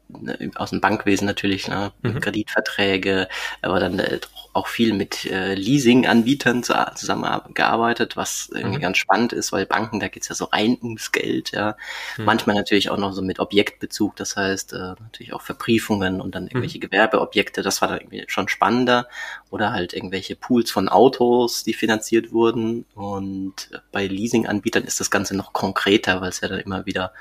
ne, 0.09 0.51
aus 0.55 0.71
dem 0.71 0.81
Bankwesen 0.81 1.27
natürlich, 1.27 1.69
ne? 1.69 1.93
Mhm. 2.03 2.21
Kreditverträge, 2.21 3.29
aber 3.61 3.81
dann 3.81 3.99
äh, 3.99 4.21
auch 4.53 4.67
viel 4.67 4.93
mit 4.93 5.25
äh, 5.25 5.55
Leasing-Anbietern 5.55 6.63
zu, 6.63 6.75
zusammengearbeitet, 6.95 8.17
was 8.17 8.51
irgendwie 8.53 8.79
mhm. 8.79 8.83
ganz 8.83 8.99
spannend 8.99 9.33
ist, 9.33 9.53
weil 9.53 9.67
Banken, 9.67 10.01
da 10.01 10.09
geht's 10.09 10.29
ja 10.29 10.35
so 10.35 10.47
rein 10.47 10.77
ums 10.83 11.13
Geld, 11.13 11.53
ja. 11.53 11.77
Mhm. 12.19 12.25
Manchmal 12.25 12.57
natürlich 12.57 12.91
auch 12.91 12.99
noch 12.99 13.13
so 13.13 13.23
mit 13.23 13.41
Objektbezug, 13.41 14.17
das 14.17 14.37
heißt 14.37 14.75
äh, 14.75 14.95
natürlich 15.01 15.33
auch 15.33 15.43
Verbriefungen 15.43 16.21
und 16.21 16.35
dann 16.35 16.49
irgendwelche 16.49 16.79
mhm. 16.79 16.83
Gewerbeobjekte, 16.83 17.63
das 17.63 17.81
war 17.81 17.89
dann 17.89 18.01
irgendwie 18.01 18.25
schon 18.29 18.49
spannender. 18.49 19.09
Oder 19.51 19.73
halt 19.73 19.93
irgendwelche 19.93 20.35
Pools 20.35 20.71
von 20.71 20.89
Autos, 20.89 21.63
die 21.63 21.75
finanziert 21.75 22.33
wurden. 22.33 22.87
Und 22.95 23.71
bei 23.91 24.07
Leasing-Anbietern 24.07 24.85
ist 24.85 24.99
das 24.99 25.11
Ganze 25.11 25.37
noch 25.37 25.53
konkreter, 25.53 26.23
weil 26.23 26.31
es 26.31 26.41
ja 26.41 26.49
dann 26.49 26.61
immer 26.61 26.87
wieder 26.87 27.13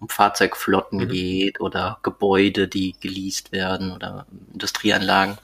um 0.00 0.08
Fahrzeugflotten 0.08 1.00
mhm. 1.00 1.08
geht 1.08 1.60
oder 1.60 1.98
Gebäude, 2.02 2.66
die 2.66 2.96
geleast 3.00 3.52
werden 3.52 3.92
oder 3.92 4.26
Industrieanlagen. 4.52 5.38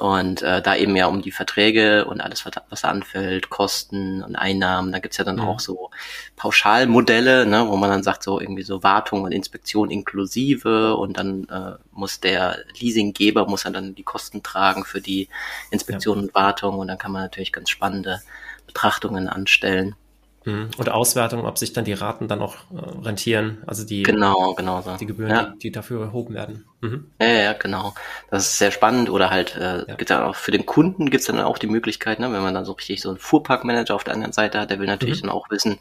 Und 0.00 0.40
äh, 0.40 0.62
da 0.62 0.76
eben 0.76 0.96
ja 0.96 1.08
um 1.08 1.20
die 1.20 1.30
Verträge 1.30 2.06
und 2.06 2.22
alles, 2.22 2.46
was 2.70 2.84
anfällt, 2.84 3.50
Kosten 3.50 4.22
und 4.22 4.34
Einnahmen. 4.34 4.92
Da 4.92 4.98
gibt's 4.98 5.18
ja 5.18 5.24
dann 5.24 5.36
mhm. 5.36 5.42
auch 5.42 5.60
so 5.60 5.90
Pauschalmodelle, 6.36 7.44
ne, 7.44 7.68
wo 7.68 7.76
man 7.76 7.90
dann 7.90 8.02
sagt, 8.02 8.22
so 8.22 8.40
irgendwie 8.40 8.62
so 8.62 8.82
Wartung 8.82 9.24
und 9.24 9.32
Inspektion 9.32 9.90
inklusive 9.90 10.96
und 10.96 11.18
dann 11.18 11.44
äh, 11.50 11.72
muss 11.92 12.18
der 12.18 12.60
Leasinggeber 12.78 13.46
muss 13.46 13.64
dann 13.64 13.94
die 13.94 14.02
Kosten 14.02 14.42
tragen 14.42 14.86
für 14.86 15.02
die 15.02 15.28
Inspektion 15.70 16.16
ja. 16.16 16.22
und 16.24 16.34
Wartung 16.34 16.78
und 16.78 16.88
dann 16.88 16.96
kann 16.96 17.12
man 17.12 17.20
natürlich 17.20 17.52
ganz 17.52 17.68
spannende 17.68 18.22
Betrachtungen 18.66 19.28
anstellen. 19.28 19.96
Mhm. 20.44 20.70
Und 20.78 20.88
Auswertung, 20.88 21.44
ob 21.44 21.58
sich 21.58 21.74
dann 21.74 21.84
die 21.84 21.92
Raten 21.92 22.26
dann 22.26 22.40
auch 22.40 22.54
äh, 22.74 23.04
rentieren, 23.04 23.58
also 23.66 23.84
die, 23.84 24.02
genau, 24.02 24.54
genau 24.54 24.80
so. 24.80 24.96
die 24.96 25.04
Gebühren, 25.04 25.30
ja. 25.30 25.42
die, 25.54 25.58
die, 25.58 25.72
dafür 25.72 26.00
erhoben 26.00 26.34
werden. 26.34 26.64
Mhm. 26.80 27.10
Ja, 27.20 27.28
ja, 27.28 27.52
genau. 27.52 27.92
Das 28.30 28.44
ist 28.44 28.58
sehr 28.58 28.70
spannend. 28.70 29.10
Oder 29.10 29.28
halt, 29.28 29.56
äh, 29.56 29.80
ja. 29.86 29.94
gibt's 29.96 30.08
dann 30.08 30.22
auch 30.22 30.36
für 30.36 30.50
den 30.50 30.64
Kunden 30.64 31.10
gibt's 31.10 31.26
dann 31.26 31.40
auch 31.40 31.58
die 31.58 31.66
Möglichkeit, 31.66 32.20
ne, 32.20 32.32
wenn 32.32 32.42
man 32.42 32.54
dann 32.54 32.64
so 32.64 32.72
richtig 32.72 33.02
so 33.02 33.10
einen 33.10 33.18
Fuhrparkmanager 33.18 33.94
auf 33.94 34.04
der 34.04 34.14
anderen 34.14 34.32
Seite 34.32 34.60
hat, 34.60 34.70
der 34.70 34.78
will 34.78 34.86
natürlich 34.86 35.22
mhm. 35.22 35.26
dann 35.26 35.36
auch 35.36 35.50
wissen, 35.50 35.78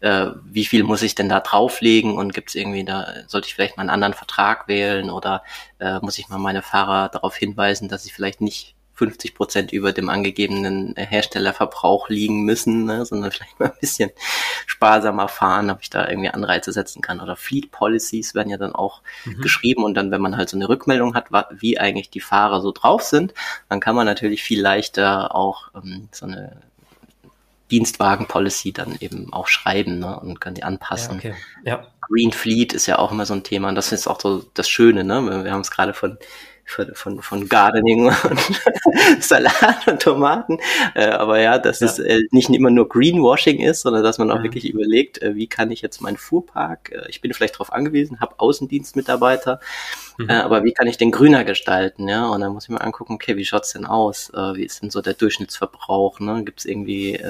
äh, 0.00 0.28
wie 0.44 0.64
viel 0.64 0.82
muss 0.82 1.02
ich 1.02 1.14
denn 1.14 1.28
da 1.28 1.40
drauflegen 1.40 2.16
und 2.16 2.32
gibt's 2.32 2.54
irgendwie 2.54 2.84
da, 2.84 3.06
sollte 3.26 3.48
ich 3.48 3.54
vielleicht 3.54 3.76
mal 3.76 3.82
einen 3.82 3.90
anderen 3.90 4.14
Vertrag 4.14 4.66
wählen 4.66 5.10
oder 5.10 5.42
äh, 5.78 5.98
muss 6.00 6.18
ich 6.18 6.30
mal 6.30 6.38
meine 6.38 6.62
Fahrer 6.62 7.10
darauf 7.10 7.36
hinweisen, 7.36 7.88
dass 7.88 8.04
sie 8.04 8.10
vielleicht 8.10 8.40
nicht 8.40 8.76
50 9.00 9.34
Prozent 9.34 9.72
über 9.72 9.92
dem 9.92 10.10
angegebenen 10.10 10.94
Herstellerverbrauch 10.94 12.10
liegen 12.10 12.42
müssen, 12.44 12.84
ne, 12.84 13.06
sondern 13.06 13.30
vielleicht 13.32 13.58
mal 13.58 13.70
ein 13.70 13.80
bisschen 13.80 14.10
sparsamer 14.66 15.28
fahren, 15.28 15.70
ob 15.70 15.78
ich 15.80 15.88
da 15.88 16.06
irgendwie 16.06 16.28
Anreize 16.28 16.70
setzen 16.70 17.00
kann. 17.00 17.18
Oder 17.18 17.34
Fleet 17.34 17.70
Policies 17.70 18.34
werden 18.34 18.50
ja 18.50 18.58
dann 18.58 18.74
auch 18.74 19.00
mhm. 19.24 19.40
geschrieben 19.40 19.84
und 19.84 19.94
dann, 19.94 20.10
wenn 20.10 20.20
man 20.20 20.36
halt 20.36 20.50
so 20.50 20.56
eine 20.58 20.68
Rückmeldung 20.68 21.14
hat, 21.14 21.28
wie 21.58 21.80
eigentlich 21.80 22.10
die 22.10 22.20
Fahrer 22.20 22.60
so 22.60 22.72
drauf 22.72 23.02
sind, 23.02 23.32
dann 23.70 23.80
kann 23.80 23.96
man 23.96 24.04
natürlich 24.04 24.42
viel 24.42 24.60
leichter 24.60 25.34
auch 25.34 25.70
ähm, 25.74 26.10
so 26.12 26.26
eine 26.26 26.60
Dienstwagen-Policy 27.70 28.72
dann 28.72 28.96
eben 29.00 29.32
auch 29.32 29.46
schreiben 29.46 30.00
ne, 30.00 30.20
und 30.20 30.42
kann 30.42 30.52
die 30.52 30.62
anpassen. 30.62 31.20
Ja, 31.22 31.30
okay. 31.30 31.34
ja. 31.64 31.86
Green 32.02 32.32
Fleet 32.32 32.72
ist 32.72 32.86
ja 32.86 32.98
auch 32.98 33.12
immer 33.12 33.24
so 33.24 33.34
ein 33.34 33.44
Thema 33.44 33.68
und 33.68 33.76
das 33.76 33.92
ist 33.92 34.08
auch 34.08 34.20
so 34.20 34.44
das 34.54 34.68
Schöne. 34.68 35.04
Ne? 35.04 35.44
Wir 35.44 35.52
haben 35.52 35.60
es 35.60 35.70
gerade 35.70 35.94
von 35.94 36.18
von, 36.70 36.94
von, 36.94 37.22
von 37.22 37.48
Gardening 37.48 38.06
und 38.30 39.22
Salat 39.22 39.86
und 39.86 40.00
Tomaten. 40.00 40.58
Äh, 40.94 41.06
aber 41.06 41.40
ja, 41.40 41.58
dass 41.58 41.80
ja. 41.80 41.86
es 41.86 41.98
äh, 41.98 42.20
nicht 42.30 42.48
immer 42.50 42.70
nur 42.70 42.88
Greenwashing 42.88 43.60
ist, 43.60 43.82
sondern 43.82 44.02
dass 44.02 44.18
man 44.18 44.30
auch 44.30 44.38
mhm. 44.38 44.44
wirklich 44.44 44.68
überlegt, 44.68 45.20
äh, 45.22 45.34
wie 45.34 45.46
kann 45.46 45.70
ich 45.70 45.82
jetzt 45.82 46.00
meinen 46.00 46.16
Fuhrpark, 46.16 46.92
äh, 46.92 47.08
ich 47.08 47.20
bin 47.20 47.32
vielleicht 47.32 47.54
darauf 47.54 47.72
angewiesen, 47.72 48.20
habe 48.20 48.36
Außendienstmitarbeiter, 48.38 49.60
mhm. 50.18 50.30
äh, 50.30 50.34
aber 50.34 50.64
wie 50.64 50.72
kann 50.72 50.86
ich 50.86 50.96
den 50.96 51.10
grüner 51.10 51.44
gestalten? 51.44 52.08
Ja, 52.08 52.28
und 52.28 52.40
dann 52.40 52.52
muss 52.52 52.64
ich 52.64 52.70
mal 52.70 52.78
angucken, 52.78 53.14
okay, 53.14 53.36
wie 53.36 53.44
schaut's 53.44 53.72
denn 53.72 53.84
aus? 53.84 54.30
Äh, 54.30 54.54
wie 54.54 54.64
ist 54.64 54.82
denn 54.82 54.90
so 54.90 55.00
der 55.02 55.14
Durchschnittsverbrauch? 55.14 56.20
Ne? 56.20 56.44
Gibt 56.44 56.60
es 56.60 56.64
irgendwie 56.64 57.20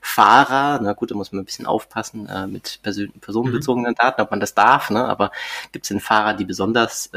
Fahrer? 0.00 0.80
Na 0.82 0.92
gut, 0.92 1.10
da 1.10 1.14
muss 1.14 1.32
man 1.32 1.42
ein 1.42 1.44
bisschen 1.44 1.66
aufpassen 1.66 2.28
mit 2.50 2.80
person 2.82 3.12
personenbezogenen 3.20 3.92
mhm. 3.92 3.96
Daten, 3.96 4.22
ob 4.22 4.30
man 4.30 4.40
das 4.40 4.54
darf, 4.54 4.90
ne? 4.90 5.04
aber 5.04 5.32
gibt 5.72 5.84
es 5.84 5.88
denn 5.88 6.00
Fahrer, 6.00 6.34
die 6.34 6.44
besonders 6.44 7.10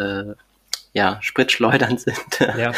ja, 0.93 1.17
Spritschleudern 1.21 1.97
sind. 1.99 2.39
Ja. 2.39 2.71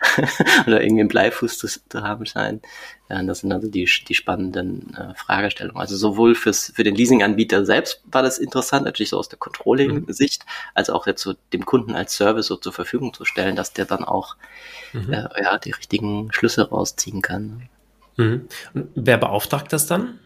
oder 0.66 0.82
irgendwie 0.82 1.02
ein 1.02 1.08
Bleifuß 1.08 1.58
zu, 1.58 1.66
zu 1.66 2.02
haben 2.02 2.26
scheinen. 2.26 2.60
Ja, 3.08 3.22
das 3.22 3.40
sind 3.40 3.52
also 3.52 3.68
die, 3.68 3.88
die 4.08 4.14
spannenden 4.14 4.94
äh, 4.94 5.14
Fragestellungen. 5.14 5.80
Also 5.80 5.96
sowohl 5.96 6.34
fürs, 6.34 6.72
für 6.74 6.84
den 6.84 6.94
Leasinganbieter 6.94 7.64
selbst 7.64 8.02
war 8.04 8.22
das 8.22 8.38
interessant, 8.38 8.84
natürlich 8.84 9.10
so 9.10 9.18
aus 9.18 9.28
der 9.28 9.38
Controlling-Sicht, 9.38 10.44
mhm. 10.44 10.50
als 10.74 10.90
auch 10.90 11.06
jetzt 11.06 11.22
so 11.22 11.34
dem 11.52 11.64
Kunden 11.64 11.94
als 11.94 12.16
Service 12.16 12.46
so 12.46 12.56
zur 12.56 12.72
Verfügung 12.72 13.14
zu 13.14 13.24
stellen, 13.24 13.56
dass 13.56 13.72
der 13.72 13.84
dann 13.84 14.04
auch 14.04 14.36
mhm. 14.92 15.12
äh, 15.12 15.28
ja, 15.42 15.58
die 15.58 15.70
richtigen 15.70 16.32
Schlüsse 16.32 16.68
rausziehen 16.68 17.22
kann. 17.22 17.68
Mhm. 18.16 18.48
Und 18.74 18.88
wer 18.94 19.18
beauftragt 19.18 19.72
das 19.72 19.86
dann? 19.86 20.18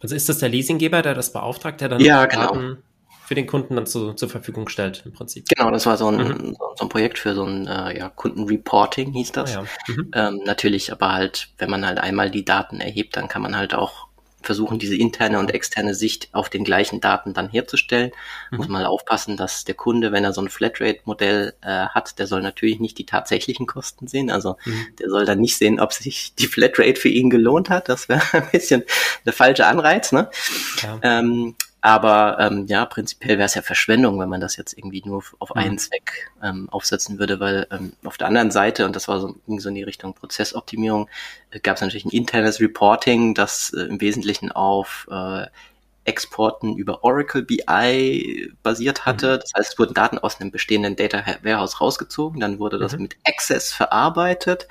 Also 0.00 0.14
ist 0.14 0.28
das 0.28 0.38
der 0.38 0.48
Leasinggeber, 0.48 1.02
der 1.02 1.14
das 1.14 1.32
beauftragt, 1.32 1.80
der 1.80 1.88
dann 1.88 2.00
ja, 2.00 2.26
genau. 2.26 2.52
Daten 2.52 2.78
für 3.28 3.34
den 3.34 3.46
Kunden 3.46 3.76
dann 3.76 3.84
zu, 3.84 4.14
zur 4.14 4.30
Verfügung 4.30 4.70
stellt, 4.70 5.02
im 5.04 5.12
Prinzip. 5.12 5.46
Genau, 5.50 5.70
das 5.70 5.84
war 5.84 5.98
so 5.98 6.08
ein, 6.08 6.16
mhm. 6.16 6.56
so 6.76 6.86
ein 6.86 6.88
Projekt 6.88 7.18
für 7.18 7.34
so 7.34 7.44
ein 7.44 7.66
äh, 7.66 7.98
ja, 7.98 8.08
Kundenreporting, 8.08 9.12
hieß 9.12 9.32
das. 9.32 9.54
Ah, 9.54 9.64
ja. 9.86 9.94
mhm. 9.94 10.10
ähm, 10.14 10.40
natürlich, 10.46 10.92
aber 10.92 11.12
halt, 11.12 11.50
wenn 11.58 11.68
man 11.68 11.86
halt 11.86 11.98
einmal 11.98 12.30
die 12.30 12.46
Daten 12.46 12.80
erhebt, 12.80 13.18
dann 13.18 13.28
kann 13.28 13.42
man 13.42 13.54
halt 13.54 13.74
auch 13.74 14.08
versuchen, 14.40 14.78
diese 14.78 14.96
interne 14.96 15.40
und 15.40 15.52
externe 15.52 15.94
Sicht 15.94 16.30
auf 16.32 16.48
den 16.48 16.64
gleichen 16.64 17.02
Daten 17.02 17.34
dann 17.34 17.50
herzustellen. 17.50 18.12
Mhm. 18.50 18.56
Muss 18.56 18.68
mal 18.68 18.86
aufpassen, 18.86 19.36
dass 19.36 19.64
der 19.64 19.74
Kunde, 19.74 20.10
wenn 20.10 20.24
er 20.24 20.32
so 20.32 20.40
ein 20.40 20.48
Flatrate-Modell 20.48 21.52
äh, 21.60 21.88
hat, 21.88 22.18
der 22.18 22.26
soll 22.26 22.40
natürlich 22.40 22.80
nicht 22.80 22.96
die 22.96 23.04
tatsächlichen 23.04 23.66
Kosten 23.66 24.06
sehen. 24.06 24.30
Also 24.30 24.56
mhm. 24.64 24.86
der 24.98 25.10
soll 25.10 25.26
dann 25.26 25.40
nicht 25.40 25.58
sehen, 25.58 25.80
ob 25.80 25.92
sich 25.92 26.34
die 26.34 26.46
Flatrate 26.46 26.98
für 26.98 27.10
ihn 27.10 27.28
gelohnt 27.28 27.68
hat. 27.68 27.90
Das 27.90 28.08
wäre 28.08 28.22
ein 28.32 28.48
bisschen 28.50 28.84
der 29.26 29.34
falsche 29.34 29.66
Anreiz. 29.66 30.12
Ne? 30.12 30.30
Ja. 30.82 30.98
Ähm, 31.02 31.54
aber 31.80 32.38
ähm, 32.40 32.66
ja, 32.66 32.84
prinzipiell 32.86 33.38
wäre 33.38 33.46
es 33.46 33.54
ja 33.54 33.62
Verschwendung, 33.62 34.18
wenn 34.18 34.28
man 34.28 34.40
das 34.40 34.56
jetzt 34.56 34.76
irgendwie 34.76 35.02
nur 35.04 35.22
auf 35.38 35.54
einen 35.54 35.72
mhm. 35.72 35.78
Zweck 35.78 36.30
ähm, 36.42 36.68
aufsetzen 36.70 37.18
würde, 37.18 37.38
weil 37.38 37.66
ähm, 37.70 37.92
auf 38.04 38.18
der 38.18 38.26
anderen 38.26 38.50
Seite, 38.50 38.84
und 38.84 38.96
das 38.96 39.06
war 39.06 39.20
so, 39.20 39.36
ging 39.46 39.60
so 39.60 39.68
in 39.68 39.76
die 39.76 39.84
Richtung 39.84 40.12
Prozessoptimierung, 40.14 41.08
äh, 41.50 41.60
gab 41.60 41.76
es 41.76 41.82
natürlich 41.82 42.04
ein 42.04 42.10
internes 42.10 42.60
Reporting, 42.60 43.34
das 43.34 43.72
äh, 43.72 43.82
im 43.82 44.00
Wesentlichen 44.00 44.50
auf 44.50 45.06
äh, 45.10 45.46
Exporten 46.04 46.76
über 46.76 47.04
Oracle 47.04 47.42
BI 47.42 48.52
basiert 48.62 49.04
hatte. 49.04 49.36
Mhm. 49.36 49.40
Das 49.40 49.52
heißt, 49.56 49.72
es 49.72 49.78
wurden 49.78 49.94
Daten 49.94 50.18
aus 50.18 50.40
einem 50.40 50.50
bestehenden 50.50 50.96
Data 50.96 51.22
Warehouse 51.42 51.80
rausgezogen, 51.80 52.40
dann 52.40 52.58
wurde 52.58 52.78
das 52.78 52.94
mhm. 52.94 53.02
mit 53.02 53.16
Access 53.24 53.72
verarbeitet 53.72 54.66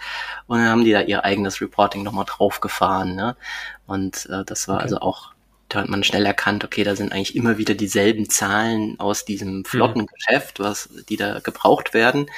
und 0.47 0.57
dann 0.57 0.67
haben 0.67 0.83
die 0.83 0.91
da 0.91 1.01
ihr 1.01 1.23
eigenes 1.23 1.61
Reporting 1.61 2.03
nochmal 2.03 2.25
draufgefahren. 2.27 3.15
Ne? 3.15 3.37
Und 3.85 4.25
äh, 4.25 4.43
das 4.43 4.67
war 4.67 4.75
okay. 4.75 4.83
also 4.83 4.99
auch 4.99 5.36
da 5.69 5.81
hat 5.81 5.89
man 5.89 6.03
schnell 6.03 6.25
erkannt, 6.25 6.63
okay, 6.63 6.83
da 6.83 6.95
sind 6.95 7.11
eigentlich 7.11 7.35
immer 7.35 7.57
wieder 7.57 7.73
dieselben 7.73 8.29
Zahlen 8.29 8.99
aus 8.99 9.25
diesem 9.25 9.65
Flottengeschäft, 9.65 10.59
was 10.59 10.89
die 11.09 11.17
da 11.17 11.39
gebraucht 11.39 11.93
werden. 11.93 12.29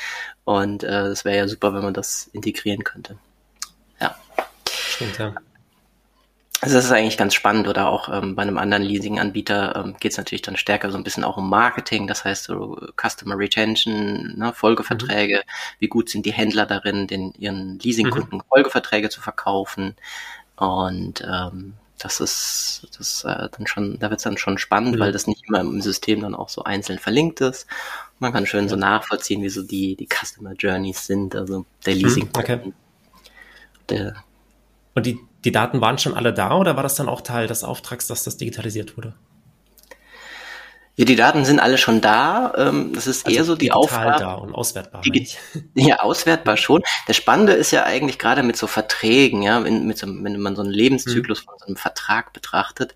Und 0.46 0.84
äh, 0.84 0.88
das 0.88 1.26
wäre 1.26 1.38
ja 1.38 1.48
super, 1.48 1.74
wenn 1.74 1.84
man 1.84 1.94
das 1.94 2.30
integrieren 2.34 2.84
könnte. 2.84 3.18
Ja. 4.02 4.16
Stimmt, 4.68 5.18
ja. 5.20 5.36
Also 6.62 6.76
das 6.76 6.86
ist 6.86 6.92
eigentlich 6.92 7.18
ganz 7.18 7.36
spannend 7.36 7.70
oder 7.70 7.88
auch 7.88 8.10
ähm, 8.10 8.36
bei 8.36 8.42
einem 8.42 8.58
anderen 8.58 8.84
Leasing-Anbieter 8.84 9.78
ähm, 9.78 9.96
geht 9.98 10.12
es 10.12 10.18
natürlich 10.18 10.42
dann 10.42 10.58
stärker 10.58 10.92
so 10.92 10.98
ein 10.98 11.06
bisschen 11.06 11.24
auch 11.24 11.38
um 11.38 11.50
Marketing, 11.50 12.06
das 12.06 12.26
heißt 12.26 12.44
so 12.44 12.78
Customer 13.02 13.38
Retention, 13.38 14.34
ne, 14.38 14.52
Folgeverträge, 14.54 15.38
mhm. 15.38 15.76
wie 15.80 15.88
gut 15.88 16.10
sind 16.10 16.26
die 16.26 16.34
Händler 16.34 16.66
darin, 16.66 17.08
den 17.08 17.34
ihren 17.38 17.80
Leasingkunden 17.80 18.40
mhm. 18.40 18.44
Folgeverträge 18.50 19.10
zu 19.10 19.22
verkaufen 19.22 19.96
und 20.58 21.22
ähm, 21.26 21.76
das 22.00 22.20
ist 22.20 22.88
das 22.98 23.24
äh, 23.26 23.50
dann 23.56 23.68
schon, 23.68 24.00
da 24.00 24.10
wird 24.10 24.20
es 24.20 24.24
dann 24.24 24.38
schon 24.38 24.58
spannend, 24.58 24.96
mhm. 24.96 25.00
weil 25.00 25.12
das 25.12 25.28
nicht 25.28 25.44
immer 25.48 25.60
im 25.60 25.82
System 25.82 26.22
dann 26.22 26.34
auch 26.34 26.50
so 26.50 26.64
einzeln 26.64 26.98
verlinkt 26.98 27.42
ist. 27.42 27.68
Man 28.20 28.34
kann 28.34 28.46
schön 28.46 28.68
so 28.68 28.76
nachvollziehen, 28.76 29.42
wie 29.44 29.50
so 29.50 29.62
die, 29.62 29.96
die 29.96 30.08
Customer 30.08 30.54
Journeys 30.54 31.06
sind, 31.06 31.36
also 31.36 31.66
der 31.86 31.96
mhm, 31.96 32.02
Leasing. 32.02 32.30
Okay. 32.34 32.74
Der, 33.90 34.16
Und 34.96 35.06
die, 35.06 35.20
die 35.44 35.52
Daten 35.52 35.82
waren 35.82 35.98
schon 35.98 36.14
alle 36.14 36.34
da 36.34 36.56
oder 36.56 36.76
war 36.76 36.84
das 36.84 36.96
dann 36.96 37.10
auch 37.10 37.22
Teil 37.22 37.48
des 37.48 37.64
Auftrags, 37.64 38.08
dass 38.08 38.24
das 38.24 38.38
digitalisiert 38.38 38.98
wurde? 38.98 39.14
Ja, 41.00 41.06
die 41.06 41.16
Daten 41.16 41.46
sind 41.46 41.62
alle 41.62 41.78
schon 41.78 42.02
da. 42.02 42.54
Ähm, 42.58 42.92
das 42.94 43.08
ist 43.08 43.26
also 43.26 43.38
eher 43.38 43.46
so 43.46 43.56
die 43.56 43.72
Aufgabe. 43.72 44.20
da 44.20 44.34
und 44.34 44.54
auswertbar. 44.54 45.02
Die, 45.02 45.30
ja, 45.74 46.00
auswertbar 46.00 46.58
schon. 46.58 46.84
Das 47.08 47.16
Spannende 47.16 47.54
ist 47.54 47.72
ja 47.72 47.86
eigentlich 47.86 48.20
gerade 48.20 48.44
mit 48.44 48.58
so 48.58 48.68
Verträgen, 48.68 49.42
ja, 49.42 49.64
wenn, 49.64 49.88
mit 49.88 49.98
so, 49.98 50.08
wenn 50.08 50.38
man 50.42 50.58
so 50.58 50.62
einen 50.62 50.72
Lebenszyklus 50.72 51.40
mhm. 51.40 51.46
von 51.46 51.54
so 51.58 51.66
einem 51.68 51.78
Vertrag 51.78 52.34
betrachtet, 52.34 52.96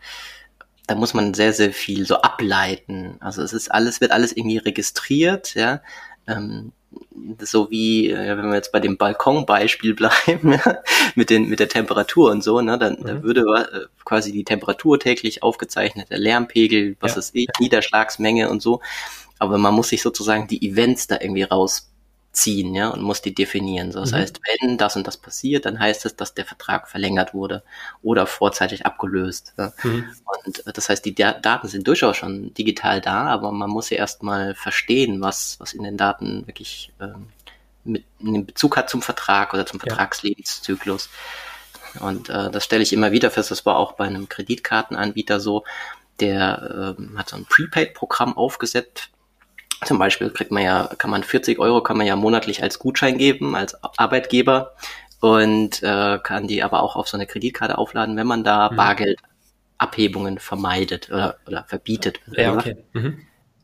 da 0.86 0.96
muss 0.96 1.14
man 1.14 1.34
sehr, 1.34 1.54
sehr 1.54 1.72
viel 1.72 2.06
so 2.06 2.18
ableiten. 2.18 3.16
Also 3.22 3.42
es 3.42 3.54
ist 3.54 3.72
alles, 3.72 4.02
wird 4.02 4.12
alles 4.12 4.36
irgendwie 4.36 4.58
registriert, 4.58 5.54
ja. 5.54 5.80
Ähm, 6.28 6.72
so 7.40 7.70
wie, 7.70 8.10
äh, 8.10 8.38
wenn 8.38 8.48
wir 8.48 8.56
jetzt 8.56 8.72
bei 8.72 8.80
dem 8.80 8.98
Balkonbeispiel 8.98 9.94
bleiben, 9.96 10.60
mit, 11.16 11.30
den, 11.30 11.50
mit 11.50 11.60
der 11.60 11.70
Temperatur 11.70 12.32
und 12.32 12.44
so, 12.44 12.62
ne, 12.62 12.78
dann, 12.78 13.00
mhm. 13.00 13.06
dann 13.06 13.24
würde 13.24 13.42
äh, 13.42 13.80
quasi 14.06 14.32
die 14.32 14.44
Temperatur 14.44 15.00
täglich 15.00 15.44
aufgezeichnet, 15.44 16.10
der 16.10 16.20
Lärmpegel, 16.20 16.96
was 17.00 17.14
ja. 17.14 17.20
ist 17.20 17.36
eh, 17.36 17.48
Niederschlagsmenge 17.60 18.50
und 18.50 18.62
so. 18.62 18.82
Aber 19.40 19.58
man 19.58 19.74
muss 19.74 19.90
sich 19.90 20.02
sozusagen 20.02 20.48
die 20.48 20.66
Events 20.68 21.08
da 21.08 21.18
irgendwie 21.20 21.44
raus 21.44 21.93
ziehen, 22.34 22.74
ja, 22.74 22.90
und 22.90 23.04
muss 23.04 23.22
die 23.22 23.34
definieren. 23.34 23.92
So, 23.92 24.00
das 24.02 24.12
mhm. 24.12 24.16
heißt, 24.16 24.42
wenn 24.60 24.78
das 24.78 24.96
und 24.96 25.06
das 25.06 25.18
passiert, 25.18 25.66
dann 25.66 25.80
heißt 25.80 26.06
es, 26.06 26.16
dass 26.16 26.34
der 26.34 26.46
Vertrag 26.46 26.90
verlängert 26.90 27.34
wurde 27.34 27.64
oder 28.02 28.26
vorzeitig 28.26 28.86
abgelöst. 28.86 29.54
Ja. 29.58 29.72
Mhm. 29.84 30.10
Und 30.26 30.66
äh, 30.66 30.74
das 30.74 30.90
heißt, 30.90 31.06
die 31.06 31.14
Daten 31.14 31.68
sind 31.68 31.88
durchaus 31.88 32.18
schon 32.18 32.54
digital 32.56 33.02
da, 33.02 33.28
aber 33.28 33.52
man 33.52 33.70
muss 33.70 33.92
ja 33.92 33.98
erstmal 33.98 34.56
verstehen, 34.56 35.22
was, 35.22 35.60
was 35.60 35.74
in 35.74 35.84
den 35.84 35.96
Daten 35.96 36.48
wirklich 36.48 36.92
ähm, 37.00 37.28
mit 37.84 38.04
einen 38.20 38.46
Bezug 38.46 38.78
hat 38.78 38.90
zum 38.90 39.04
Vertrag 39.04 39.54
oder 39.54 39.66
zum 39.66 39.80
Vertragslebenszyklus. 39.80 41.10
Und 42.00 42.30
äh, 42.30 42.50
das 42.50 42.66
stelle 42.66 42.82
ich 42.82 42.94
immer 42.94 43.12
wieder 43.12 43.30
fest, 43.30 43.52
das 43.52 43.66
war 43.66 43.78
auch 43.78 43.94
bei 43.94 44.06
einem 44.06 44.28
Kreditkartenanbieter 44.28 45.40
so, 45.40 45.64
der 46.20 46.96
ähm, 47.00 47.18
hat 47.18 47.30
so 47.30 47.36
ein 47.36 47.46
Prepaid-Programm 47.46 48.36
aufgesetzt, 48.36 49.10
zum 49.86 50.00
Beispiel 50.00 50.30
kriegt 50.30 50.52
man 50.52 50.64
ja, 50.64 50.90
kann 50.98 51.10
man 51.12 51.24
40 51.24 51.60
Euro 51.60 51.82
kann 51.82 51.98
man 51.98 52.08
ja 52.08 52.16
monatlich 52.16 52.64
als 52.64 52.80
Gutschein 52.80 53.18
geben, 53.18 53.56
als 53.56 53.78
Arbeitgeber 53.98 54.74
und 55.20 55.82
äh, 55.84 56.20
kann 56.22 56.48
die 56.48 56.64
aber 56.64 56.84
auch 56.84 56.96
auf 56.96 57.08
so 57.08 57.18
eine 57.18 57.28
Kreditkarte 57.28 57.78
aufladen, 57.78 58.18
wenn 58.18 58.28
man 58.28 58.44
da 58.44 58.70
mhm. 58.70 58.76
Bargeldabhebungen 58.76 60.40
vermeidet 60.40 61.10
oder, 61.10 61.38
oder 61.48 61.64
verbietet. 61.64 62.20
Ja, 62.32 62.54
okay. 62.54 62.78
Mhm. 62.94 63.22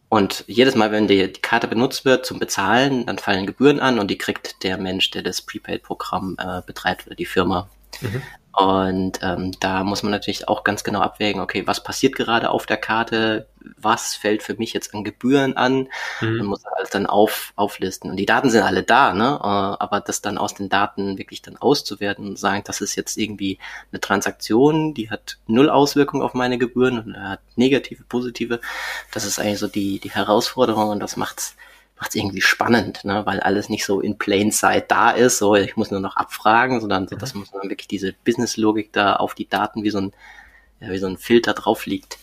Und 0.10 0.44
jedes 0.48 0.76
Mal, 0.76 0.92
wenn 0.92 1.08
die, 1.08 1.32
die, 1.32 1.42
Karte 1.42 1.68
benutzt 1.68 2.04
wird 2.04 2.26
zum 2.26 2.40
Bezahlen, 2.40 3.06
dann 3.06 3.20
fallen 3.20 3.46
Gebühren 3.46 3.80
an 3.80 4.00
und 4.00 4.10
die 4.10 4.18
kriegt 4.18 4.64
der 4.64 4.78
Mensch, 4.78 5.12
der 5.12 5.22
das 5.22 5.42
Prepaid-Programm 5.42 6.36
äh, 6.40 6.62
betreibt 6.66 7.06
oder 7.06 7.16
die 7.16 7.28
Firma. 7.28 7.70
Mhm. 8.02 8.22
Und 8.52 9.20
ähm, 9.22 9.52
da 9.60 9.84
muss 9.84 10.04
man 10.04 10.12
natürlich 10.12 10.48
auch 10.48 10.64
ganz 10.64 10.84
genau 10.84 11.02
abwägen, 11.02 11.42
okay, 11.42 11.68
was 11.68 11.84
passiert 11.84 12.16
gerade 12.16 12.50
auf 12.50 12.66
der 12.66 12.78
Karte, 12.78 13.48
was 13.78 14.16
fällt 14.16 14.42
für 14.42 14.56
mich 14.56 14.74
jetzt 14.74 14.94
an 14.94 15.04
Gebühren 15.04 15.56
an, 15.56 15.88
mhm. 16.20 16.38
man 16.38 16.46
muss 16.48 16.66
alles 16.66 16.90
dann 16.90 17.06
auf, 17.06 17.54
auflisten. 17.56 18.10
Und 18.10 18.18
die 18.18 18.26
Daten 18.26 18.50
sind 18.50 18.64
alle 18.64 18.84
da, 18.84 19.14
ne? 19.14 19.40
Äh, 19.42 19.84
aber 19.84 20.02
das 20.02 20.22
dann 20.22 20.38
aus 20.38 20.56
den 20.56 20.68
Daten 20.68 21.18
wirklich 21.18 21.42
dann 21.42 21.58
auszuwerten 21.58 22.28
und 22.28 22.40
sagen, 22.40 22.64
das 22.66 22.82
ist 22.82 22.96
jetzt 22.96 23.18
irgendwie 23.18 23.60
eine 23.92 24.02
Transaktion, 24.02 24.94
die 24.94 25.10
hat 25.10 25.38
null 25.46 25.70
Auswirkung 25.70 26.22
auf 26.22 26.34
meine 26.34 26.58
Gebühren 26.58 27.00
und 27.00 27.18
hat 27.18 27.42
negative, 27.56 28.04
positive, 28.10 28.60
das 29.14 29.26
ist 29.26 29.40
eigentlich 29.40 29.60
so 29.60 29.68
die, 29.68 30.00
die 30.00 30.12
Herausforderung 30.12 30.90
und 30.90 31.00
das 31.00 31.18
macht's 31.18 31.56
macht 32.00 32.10
es 32.10 32.16
irgendwie 32.16 32.42
spannend, 32.42 33.04
ne? 33.04 33.26
weil 33.26 33.40
alles 33.42 33.70
nicht 33.70 33.86
so 33.86 34.00
in 34.00 34.18
plain 34.18 34.52
sight 34.52 34.90
da 34.90 35.12
ist, 35.12 35.38
so 35.38 35.56
ich 35.56 35.76
muss 35.76 35.92
nur 35.92 36.00
noch 36.00 36.16
abfragen, 36.16 36.80
sondern 36.80 37.08
so, 37.08 37.16
dass 37.16 37.34
man 37.34 37.46
wirklich 37.64 37.88
diese 37.88 38.14
Business-Logik 38.14 38.94
da 38.94 39.18
auf 39.18 39.36
die 39.36 39.50
Daten 39.50 39.84
wie 39.84 39.90
so 39.90 40.00
ein, 40.00 40.14
ja, 40.80 40.90
wie 40.92 40.98
so 40.98 41.08
ein 41.08 41.18
Filter 41.18 41.54
drauf 41.54 41.86
liegt. 41.86 42.18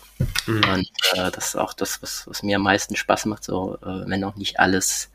Mhm. 0.46 0.62
Und 0.72 0.90
äh, 1.12 1.30
das 1.30 1.48
ist 1.48 1.56
auch 1.56 1.74
das, 1.74 2.02
was, 2.02 2.26
was 2.26 2.42
mir 2.42 2.56
am 2.56 2.62
meisten 2.62 2.96
Spaß 2.96 3.26
macht, 3.26 3.44
so 3.44 3.76
äh, 3.82 4.08
wenn 4.08 4.20
noch 4.20 4.36
nicht 4.36 4.58
alles 4.58 5.10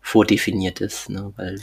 vordefiniert 0.00 0.80
ist, 0.80 1.08
ne? 1.10 1.32
weil 1.36 1.60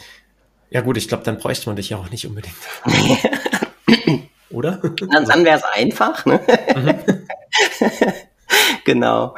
ja 0.72 0.80
gut, 0.80 0.96
ich 0.96 1.10
glaube, 1.10 1.24
dann 1.26 1.38
bräuchte 1.38 1.68
man 1.68 1.76
dich 1.76 1.90
ja 1.90 1.98
auch 1.98 2.10
nicht 2.10 2.26
unbedingt. 2.26 2.56
oder? 4.50 4.78
Dann, 5.12 5.26
dann 5.26 5.44
wäre 5.44 5.58
es 5.58 5.64
einfach. 5.66 6.26
Ne? 6.26 6.40
Mhm. 6.76 7.28
genau. 8.86 9.36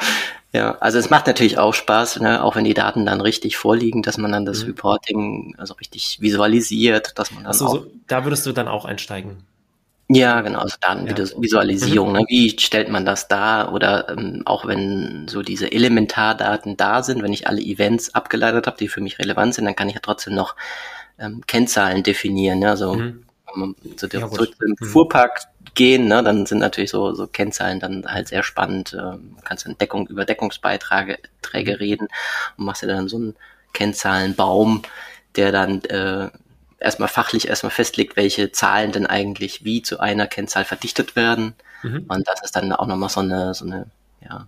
Ja, 0.55 0.77
also 0.79 1.00
es 1.00 1.10
macht 1.10 1.25
natürlich 1.25 1.57
auch 1.57 1.74
Spaß, 1.74 2.19
ne? 2.19 2.43
auch 2.43 2.55
wenn 2.55 2.63
die 2.63 2.75
Daten 2.75 3.07
dann 3.07 3.22
richtig 3.22 3.57
vorliegen, 3.57 4.03
dass 4.03 4.19
man 4.19 4.31
dann 4.31 4.45
das 4.45 4.62
mhm. 4.62 4.67
Reporting 4.67 5.55
also 5.57 5.74
richtig 5.74 6.22
visualisiert, 6.22 7.17
dass 7.17 7.31
man 7.31 7.43
dann 7.43 7.53
so, 7.53 7.65
auch 7.65 7.74
so, 7.74 7.88
da 8.05 8.24
würdest 8.24 8.45
du 8.45 8.51
dann 8.51 8.67
auch 8.67 8.86
einsteigen. 8.86 9.43
Ja, 10.10 10.41
genau, 10.41 10.60
also 10.60 10.75
Datenvisualisierung. 10.79 12.10
Ja. 12.10 12.13
Mhm. 12.13 12.19
Ne? 12.19 12.25
Wie 12.29 12.60
stellt 12.60 12.89
man 12.89 13.03
das 13.03 13.27
dar? 13.27 13.74
Oder 13.74 14.10
ähm, 14.10 14.43
auch 14.45 14.67
wenn 14.67 15.27
so 15.27 15.41
diese 15.41 15.72
Elementardaten 15.72 16.77
da 16.77 17.01
sind, 17.01 17.24
wenn 17.24 17.33
ich 17.33 17.48
alle 17.48 17.62
Events 17.62 18.13
abgeleitet 18.13 18.67
habe, 18.67 18.77
die 18.77 18.89
für 18.89 19.01
mich 19.01 19.17
relevant 19.17 19.55
sind, 19.55 19.65
dann 19.65 19.75
kann 19.75 19.88
ich 19.88 19.95
ja 19.95 20.01
trotzdem 20.03 20.36
noch 20.36 20.55
ähm, 21.17 21.41
Kennzahlen 21.48 22.03
definieren. 22.03 22.60
Ne? 22.60 22.69
Also 22.69 22.93
mhm. 22.93 23.24
so, 23.95 24.05
ja, 24.07 24.27
mhm. 24.27 24.86
Fuhrpark 24.86 25.48
gehen, 25.75 26.07
ne, 26.07 26.23
dann 26.23 26.45
sind 26.45 26.59
natürlich 26.59 26.91
so, 26.91 27.13
so 27.13 27.27
Kennzahlen 27.27 27.79
dann 27.79 28.05
halt 28.05 28.27
sehr 28.27 28.43
spannend. 28.43 28.93
Ähm, 28.93 29.37
kannst 29.43 29.65
dann 29.65 29.77
Deckung 29.77 30.07
über 30.07 30.25
Deckungsbeiträge 30.25 31.17
Träge 31.41 31.79
reden 31.79 32.07
und 32.57 32.65
machst 32.65 32.83
dir 32.83 32.87
dann 32.87 33.07
so 33.07 33.17
einen 33.17 33.35
Kennzahlenbaum, 33.73 34.83
der 35.35 35.51
dann 35.51 35.83
äh, 35.85 36.29
erstmal 36.79 37.09
fachlich 37.09 37.47
erstmal 37.47 37.71
festlegt, 37.71 38.15
welche 38.15 38.51
Zahlen 38.51 38.91
denn 38.91 39.07
eigentlich 39.07 39.63
wie 39.63 39.81
zu 39.81 39.99
einer 39.99 40.27
Kennzahl 40.27 40.65
verdichtet 40.65 41.15
werden. 41.15 41.55
Mhm. 41.81 42.05
Und 42.07 42.27
das 42.27 42.43
ist 42.43 42.55
dann 42.55 42.71
auch 42.73 42.87
nochmal 42.87 43.09
so 43.09 43.21
eine, 43.21 43.53
so 43.53 43.65
eine, 43.65 43.87
ja, 44.21 44.47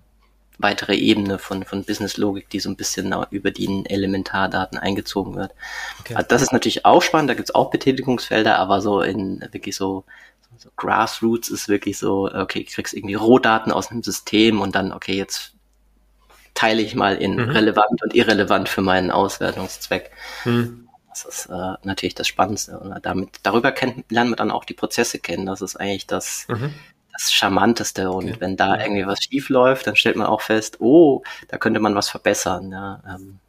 weitere 0.57 0.95
Ebene 0.95 1.37
von, 1.37 1.63
von 1.63 1.83
Business-Logik, 1.83 2.49
die 2.49 2.59
so 2.59 2.69
ein 2.69 2.77
bisschen 2.77 3.13
über 3.31 3.51
die 3.51 3.83
Elementardaten 3.87 4.77
eingezogen 4.77 5.35
wird. 5.35 5.53
Okay. 5.99 6.15
Also 6.15 6.27
das 6.29 6.41
ist 6.41 6.53
natürlich 6.53 6.85
auch 6.85 7.01
spannend, 7.01 7.29
da 7.29 7.33
gibt's 7.33 7.53
auch 7.53 7.71
Betätigungsfelder, 7.71 8.57
aber 8.57 8.81
so 8.81 9.01
in 9.01 9.41
wirklich 9.51 9.75
so 9.75 10.05
so 10.57 10.69
Grassroots 10.75 11.49
ist 11.49 11.67
wirklich 11.69 11.97
so, 11.97 12.29
okay, 12.31 12.59
ich 12.59 12.73
kriegst 12.73 12.93
irgendwie 12.93 13.15
Rohdaten 13.15 13.71
aus 13.71 13.91
einem 13.91 14.03
System 14.03 14.61
und 14.61 14.75
dann, 14.75 14.91
okay, 14.91 15.15
jetzt 15.15 15.53
teile 16.53 16.81
ich 16.81 16.95
mal 16.95 17.17
in 17.17 17.35
mhm. 17.35 17.49
relevant 17.49 18.01
und 18.01 18.15
irrelevant 18.15 18.69
für 18.69 18.81
meinen 18.81 19.11
Auswertungszweck. 19.11 20.11
Mhm. 20.45 20.87
Das 21.09 21.25
ist 21.25 21.45
äh, 21.45 21.73
natürlich 21.83 22.15
das 22.15 22.27
Spannendste. 22.27 22.79
Und 22.79 23.05
damit, 23.05 23.39
darüber 23.43 23.71
kennt, 23.71 24.11
lernen 24.11 24.31
wir 24.31 24.35
dann 24.35 24.51
auch 24.51 24.65
die 24.65 24.73
Prozesse 24.73 25.19
kennen. 25.19 25.45
Das 25.45 25.61
ist 25.61 25.75
eigentlich 25.77 26.07
das, 26.07 26.45
mhm. 26.49 26.73
das 27.13 27.31
Charmanteste. 27.31 28.09
Und 28.11 28.25
okay. 28.25 28.35
wenn 28.39 28.57
da 28.57 28.79
irgendwie 28.79 29.05
was 29.05 29.23
schief 29.23 29.49
läuft, 29.49 29.87
dann 29.87 29.95
stellt 29.95 30.15
man 30.15 30.27
auch 30.27 30.41
fest, 30.41 30.81
oh, 30.81 31.23
da 31.47 31.57
könnte 31.57 31.79
man 31.79 31.95
was 31.95 32.09
verbessern. 32.09 32.71
Ja. 32.71 33.01
Ähm, 33.07 33.39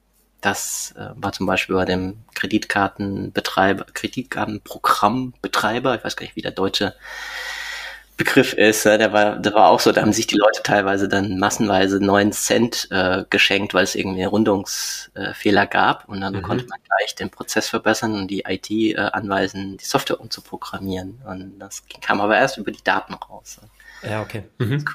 das 0.47 0.95
äh, 0.97 1.09
war 1.17 1.33
zum 1.33 1.47
Beispiel 1.47 1.75
bei 1.75 1.85
dem 1.85 2.19
Kreditkartenbetreiber, 2.35 3.87
Kreditkartenprogrammbetreiber, 3.93 5.97
ich 5.97 6.05
weiß 6.05 6.17
gar 6.17 6.25
nicht, 6.25 6.37
wie 6.37 6.43
der 6.43 6.53
deutsche 6.53 6.95
Begriff 8.17 8.53
ist, 8.55 8.85
ja, 8.85 8.97
der 8.97 9.13
war, 9.13 9.37
der 9.37 9.53
war 9.53 9.69
auch 9.69 9.81
so, 9.81 9.91
da 9.93 10.01
haben 10.01 10.13
sich 10.13 10.29
die 10.29 10.39
Leute 10.39 10.63
teilweise 10.63 11.09
dann 11.09 11.39
massenweise 11.39 12.03
neun 12.03 12.33
Cent 12.33 12.89
äh, 12.91 13.25
geschenkt, 13.29 13.75
weil 13.75 13.85
es 13.85 13.95
irgendwie 13.95 14.25
Rundungsfehler 14.25 15.65
äh, 15.65 15.67
gab 15.67 16.09
und 16.09 16.23
dann 16.23 16.33
mhm. 16.35 16.41
konnte 16.43 16.65
man 16.67 16.79
gleich 16.83 17.15
den 17.17 17.29
Prozess 17.29 17.69
verbessern 17.69 18.15
und 18.15 18.29
die 18.29 18.45
IT 18.47 18.71
äh, 18.71 18.97
anweisen, 18.97 19.77
die 19.77 19.85
Software 19.85 20.19
umzuprogrammieren. 20.21 21.21
Und 21.27 21.59
das 21.59 21.83
kam 22.01 22.23
aber 22.23 22.39
erst 22.39 22.57
über 22.57 22.71
die 22.71 22.83
Daten 22.83 23.13
raus. 23.15 23.61
Ja, 24.03 24.23
okay. 24.23 24.45
Mhm. 24.59 24.83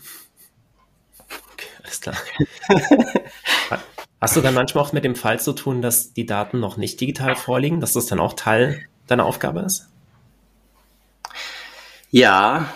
okay 1.54 1.68
alles 1.84 2.02
klar. 2.02 2.16
Hast 4.22 4.36
du 4.36 4.42
dann 4.42 4.54
manchmal 4.54 4.84
auch 4.84 4.94
mit 4.94 5.04
dem 5.04 5.16
Fall 5.16 5.40
zu 5.40 5.52
tun, 5.52 5.82
dass 5.82 6.14
die 6.14 6.28
Daten 6.28 6.60
noch 6.60 6.78
nicht 6.78 7.02
digital 7.02 7.36
vorliegen, 7.36 7.82
dass 7.82 7.94
das 7.94 8.06
dann 8.06 8.20
auch 8.20 8.34
Teil 8.34 8.86
deiner 9.08 9.26
Aufgabe 9.26 9.62
ist? 9.62 9.90
Ja, 12.12 12.72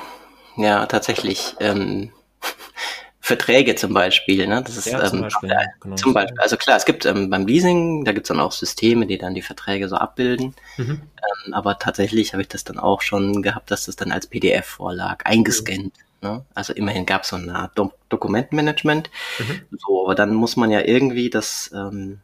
ja, 0.58 0.88
tatsächlich. 0.88 1.56
Ähm, 1.60 2.12
Verträge 3.20 3.76
zum 3.76 3.94
Beispiel, 3.94 4.48
ne? 4.48 4.64
Das 4.64 4.76
ist 4.76 4.88
ja, 4.88 5.04
zum, 5.06 5.20
ähm, 5.20 5.24
Beispiel, 5.26 5.52
äh, 5.52 5.66
genau. 5.82 5.96
zum 5.96 6.14
Beispiel. 6.14 6.40
Also 6.40 6.58
klar, 6.58 6.78
es 6.78 6.86
gibt 6.86 7.06
ähm, 7.06 7.30
beim 7.30 7.46
Leasing, 7.46 8.06
da 8.06 8.12
gibt 8.12 8.26
es 8.26 8.30
dann 8.30 8.40
auch 8.40 8.52
Systeme, 8.52 9.06
die 9.06 9.20
dann 9.20 9.36
die 9.36 9.44
Verträge 9.44 9.88
so 9.88 9.98
abbilden. 9.98 10.56
Mhm. 10.78 11.02
Ähm, 11.46 11.54
aber 11.54 11.78
tatsächlich 11.78 12.34
habe 12.34 12.42
ich 12.42 12.48
das 12.48 12.64
dann 12.64 12.80
auch 12.80 13.04
schon 13.04 13.44
gehabt, 13.44 13.70
dass 13.70 13.86
das 13.86 13.96
dann 13.96 14.12
als 14.12 14.26
PDF 14.26 14.66
vorlag, 14.66 15.24
eingescannt. 15.26 15.94
Mhm. 15.94 16.15
Ne? 16.26 16.44
Also 16.56 16.74
immerhin 16.74 17.06
gab 17.06 17.22
es 17.22 17.30
so 17.30 17.36
eine 17.36 17.54
Art 17.54 17.78
Do 17.78 17.92
Dokumentenmanagement. 18.10 19.12
Mhm. 19.38 19.78
So, 19.78 20.06
aber 20.06 20.16
dann 20.16 20.34
muss 20.34 20.56
man 20.56 20.72
ja 20.72 20.82
irgendwie 20.82 21.30
das 21.30 21.70
ähm, 21.76 22.20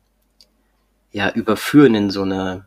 ja 1.11 1.29
überführen 1.29 1.93
in 1.93 2.09
so 2.09 2.23
eine 2.23 2.65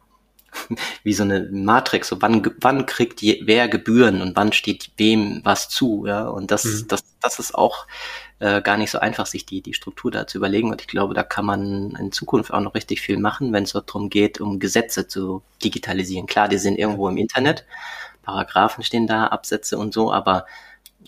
wie 1.03 1.12
so 1.12 1.25
eine 1.25 1.49
Matrix, 1.51 2.07
so 2.07 2.23
wann, 2.23 2.49
wann 2.61 2.87
kriegt 2.87 3.20
je, 3.20 3.42
wer 3.44 3.66
Gebühren 3.66 4.23
und 4.23 4.37
wann 4.37 4.53
steht 4.53 4.92
wem 4.97 5.40
was 5.42 5.68
zu, 5.68 6.07
ja. 6.07 6.29
Und 6.29 6.53
das, 6.53 6.64
mhm. 6.64 6.87
das, 6.87 7.03
das 7.20 7.40
ist 7.40 7.57
auch 7.57 7.88
äh, 8.38 8.62
gar 8.62 8.77
nicht 8.77 8.92
so 8.92 9.01
einfach, 9.01 9.27
sich 9.27 9.44
die, 9.44 9.61
die 9.61 9.75
Struktur 9.75 10.12
da 10.12 10.29
zu 10.29 10.38
überlegen. 10.38 10.70
Und 10.70 10.81
ich 10.81 10.87
glaube, 10.87 11.14
da 11.14 11.25
kann 11.25 11.44
man 11.44 11.97
in 11.99 12.12
Zukunft 12.12 12.53
auch 12.53 12.61
noch 12.61 12.77
richtig 12.77 13.01
viel 13.01 13.18
machen, 13.18 13.53
wenn 13.53 13.64
es 13.64 13.73
darum 13.73 14.09
geht, 14.09 14.40
um 14.40 14.61
Gesetze 14.61 15.09
zu 15.09 15.42
digitalisieren. 15.64 16.29
Klar, 16.29 16.47
die 16.47 16.59
sind 16.59 16.79
irgendwo 16.79 17.09
im 17.09 17.16
Internet, 17.16 17.64
Paragraphen 18.23 18.85
stehen 18.85 19.09
da, 19.09 19.27
Absätze 19.27 19.77
und 19.77 19.92
so, 19.92 20.12
aber 20.12 20.47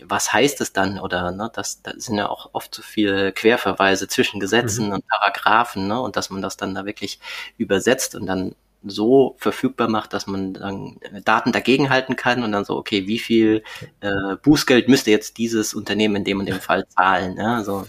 was 0.05 0.33
heißt 0.33 0.61
es 0.61 0.73
dann? 0.73 0.99
Oder 0.99 1.31
ne, 1.33 1.51
das, 1.53 1.83
da 1.83 1.93
sind 1.97 2.17
ja 2.17 2.29
auch 2.29 2.51
oft 2.53 2.75
so 2.75 2.83
viele 2.83 3.33
Querverweise 3.33 4.09
zwischen 4.09 4.41
Gesetzen 4.41 4.89
mhm. 4.89 4.95
und 4.95 5.09
Paragraphen, 5.09 5.87
ne? 5.87 6.01
Und 6.01 6.17
dass 6.17 6.31
man 6.31 6.43
das 6.43 6.57
dann 6.57 6.75
da 6.75 6.85
wirklich 6.85 7.21
übersetzt 7.59 8.15
und 8.15 8.27
dann 8.27 8.55
so 8.85 9.37
verfügbar 9.39 9.89
macht, 9.89 10.13
dass 10.13 10.27
man 10.27 10.55
dann 10.55 10.99
Daten 11.25 11.53
dagegenhalten 11.53 12.17
kann 12.17 12.45
und 12.45 12.53
dann 12.53 12.65
so, 12.65 12.77
okay, 12.77 13.07
wie 13.07 13.19
viel 13.19 13.63
äh, 14.01 14.37
Bußgeld 14.43 14.89
müsste 14.89 15.11
jetzt 15.11 15.39
dieses 15.39 15.75
Unternehmen 15.75 16.17
in 16.17 16.25
dem 16.25 16.39
und 16.39 16.47
dem 16.47 16.61
Fall 16.61 16.87
zahlen? 16.89 17.37
Ja? 17.37 17.65
So 17.65 17.87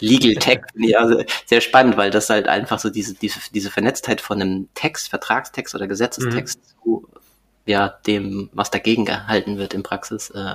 Legal 0.00 0.34
Tech 0.34 0.60
ja, 0.74 1.06
sehr 1.46 1.60
spannend, 1.60 1.96
weil 1.96 2.10
das 2.10 2.30
halt 2.30 2.48
einfach 2.48 2.78
so 2.78 2.88
diese, 2.90 3.14
diese, 3.14 3.40
diese 3.52 3.70
Vernetztheit 3.70 4.20
von 4.20 4.40
einem 4.40 4.68
Text, 4.74 5.08
Vertragstext 5.08 5.74
oder 5.74 5.88
Gesetzestext 5.88 6.60
mhm. 6.60 6.82
zu 6.82 7.08
ja, 7.66 7.88
dem, 8.06 8.48
was 8.52 8.70
dagegen 8.70 9.04
gehalten 9.04 9.58
wird 9.58 9.74
in 9.74 9.82
Praxis, 9.82 10.30
äh, 10.30 10.54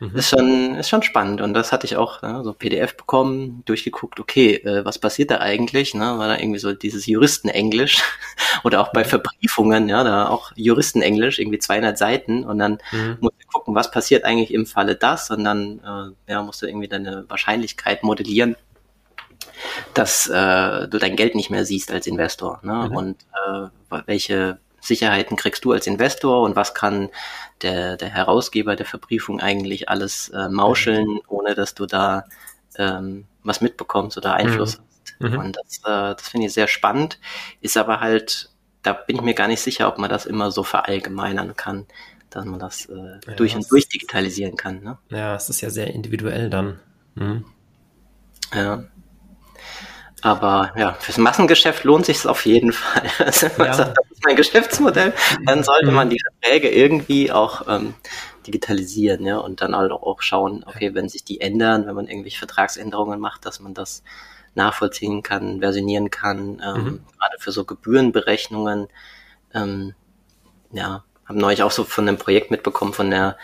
Mhm. 0.00 0.16
Ist 0.16 0.30
schon, 0.30 0.74
ist 0.76 0.88
schon 0.88 1.02
spannend. 1.02 1.40
Und 1.40 1.54
das 1.54 1.72
hatte 1.72 1.86
ich 1.86 1.96
auch, 1.96 2.22
ne, 2.22 2.42
so 2.44 2.52
PDF 2.52 2.96
bekommen, 2.96 3.62
durchgeguckt, 3.64 4.20
okay, 4.20 4.54
äh, 4.56 4.84
was 4.84 4.98
passiert 4.98 5.30
da 5.30 5.38
eigentlich? 5.38 5.94
Ne? 5.94 6.18
War 6.18 6.28
da 6.28 6.38
irgendwie 6.38 6.60
so 6.60 6.72
dieses 6.72 7.06
Juristenenglisch 7.06 8.02
oder 8.64 8.80
auch 8.80 8.92
bei 8.92 9.04
Verbriefungen, 9.04 9.88
ja, 9.88 10.04
da 10.04 10.28
auch 10.28 10.52
Juristenenglisch, 10.54 11.38
irgendwie 11.38 11.58
200 11.58 11.98
Seiten 11.98 12.44
und 12.44 12.58
dann 12.58 12.78
mhm. 12.92 13.18
musst 13.20 13.36
du 13.42 13.46
gucken, 13.48 13.74
was 13.74 13.90
passiert 13.90 14.24
eigentlich 14.24 14.52
im 14.52 14.66
Falle 14.66 14.94
das 14.94 15.30
und 15.30 15.44
dann 15.44 15.80
äh, 16.26 16.32
ja, 16.32 16.42
musst 16.42 16.62
du 16.62 16.66
irgendwie 16.66 16.88
deine 16.88 17.24
Wahrscheinlichkeit 17.28 18.02
modellieren 18.02 18.56
dass 19.94 20.28
äh, 20.28 20.88
du 20.88 20.98
dein 20.98 21.16
Geld 21.16 21.34
nicht 21.34 21.50
mehr 21.50 21.64
siehst 21.64 21.90
als 21.90 22.06
Investor 22.06 22.60
ne? 22.62 22.88
Mhm. 22.88 22.96
und 22.96 23.16
äh, 23.46 23.68
welche 24.06 24.58
Sicherheiten 24.80 25.36
kriegst 25.36 25.64
du 25.64 25.72
als 25.72 25.86
Investor 25.86 26.42
und 26.42 26.56
was 26.56 26.74
kann 26.74 27.08
der, 27.62 27.96
der 27.96 28.08
Herausgeber 28.08 28.76
der 28.76 28.86
Verbriefung 28.86 29.40
eigentlich 29.40 29.88
alles 29.88 30.28
äh, 30.30 30.48
mauscheln, 30.48 31.18
ohne 31.26 31.54
dass 31.54 31.74
du 31.74 31.86
da 31.86 32.24
ähm, 32.76 33.26
was 33.42 33.60
mitbekommst 33.60 34.16
oder 34.16 34.34
Einfluss 34.34 34.78
mhm. 34.78 34.82
hast. 35.24 35.32
Mhm. 35.32 35.38
Und 35.38 35.56
das, 35.56 35.78
äh, 35.78 36.14
das 36.14 36.28
finde 36.28 36.46
ich 36.46 36.52
sehr 36.52 36.68
spannend, 36.68 37.18
ist 37.60 37.76
aber 37.76 38.00
halt, 38.00 38.50
da 38.82 38.92
bin 38.92 39.16
ich 39.16 39.22
mir 39.22 39.34
gar 39.34 39.48
nicht 39.48 39.60
sicher, 39.60 39.88
ob 39.88 39.98
man 39.98 40.10
das 40.10 40.26
immer 40.26 40.50
so 40.50 40.62
verallgemeinern 40.62 41.56
kann, 41.56 41.86
dass 42.30 42.44
man 42.44 42.60
das 42.60 42.86
äh, 42.86 43.20
ja, 43.26 43.34
durch 43.34 43.56
und 43.56 43.70
durch 43.70 43.88
digitalisieren 43.88 44.56
kann. 44.56 44.82
Ne? 44.82 44.98
Ja, 45.10 45.34
es 45.34 45.48
ist 45.48 45.60
ja 45.60 45.70
sehr 45.70 45.88
individuell 45.92 46.50
dann. 46.50 46.78
Mhm. 47.14 47.44
Ja. 48.54 48.84
Aber 50.22 50.72
ja, 50.76 50.94
fürs 50.94 51.18
Massengeschäft 51.18 51.84
lohnt 51.84 52.06
sich 52.06 52.18
es 52.18 52.26
auf 52.26 52.44
jeden 52.46 52.72
Fall. 52.72 53.02
Also, 53.18 53.46
ja. 53.46 53.72
sagt, 53.72 53.96
das 53.96 54.10
ist 54.10 54.24
mein 54.24 54.36
Geschäftsmodell, 54.36 55.12
dann 55.46 55.62
sollte 55.62 55.88
mhm. 55.88 55.94
man 55.94 56.10
die 56.10 56.20
Verträge 56.20 56.68
irgendwie 56.70 57.30
auch 57.30 57.68
ähm, 57.68 57.94
digitalisieren, 58.46 59.24
ja, 59.24 59.38
und 59.38 59.60
dann 59.60 59.76
halt 59.76 59.92
auch 59.92 60.22
schauen, 60.22 60.64
okay, 60.66 60.94
wenn 60.94 61.08
sich 61.08 61.24
die 61.24 61.40
ändern, 61.40 61.86
wenn 61.86 61.94
man 61.94 62.08
irgendwelche 62.08 62.38
Vertragsänderungen 62.38 63.20
macht, 63.20 63.46
dass 63.46 63.60
man 63.60 63.74
das 63.74 64.02
nachvollziehen 64.54 65.22
kann, 65.22 65.60
versionieren 65.60 66.10
kann, 66.10 66.60
ähm, 66.64 66.84
mhm. 66.84 67.00
gerade 67.18 67.38
für 67.38 67.52
so 67.52 67.64
Gebührenberechnungen. 67.64 68.88
Ähm, 69.54 69.94
ja, 70.72 71.04
habe 71.26 71.38
neulich 71.38 71.62
auch 71.62 71.70
so 71.70 71.84
von 71.84 72.08
einem 72.08 72.18
Projekt 72.18 72.50
mitbekommen 72.50 72.92
von 72.92 73.10
der 73.10 73.36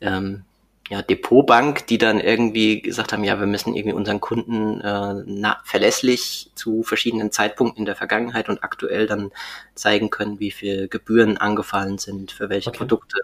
ähm, 0.00 0.44
ja, 0.88 1.02
Depotbank, 1.02 1.86
die 1.86 1.98
dann 1.98 2.18
irgendwie 2.18 2.80
gesagt 2.80 3.12
haben, 3.12 3.22
ja, 3.22 3.38
wir 3.38 3.46
müssen 3.46 3.74
irgendwie 3.74 3.94
unseren 3.94 4.20
Kunden 4.20 4.80
äh, 4.80 5.22
na, 5.26 5.58
verlässlich 5.64 6.50
zu 6.54 6.82
verschiedenen 6.82 7.30
Zeitpunkten 7.30 7.80
in 7.80 7.86
der 7.86 7.96
Vergangenheit 7.96 8.48
und 8.48 8.64
aktuell 8.64 9.06
dann 9.06 9.30
zeigen 9.74 10.08
können, 10.08 10.40
wie 10.40 10.50
viel 10.50 10.88
Gebühren 10.88 11.36
angefallen 11.36 11.98
sind, 11.98 12.32
für 12.32 12.48
welche 12.48 12.70
okay. 12.70 12.78
Produkte. 12.78 13.20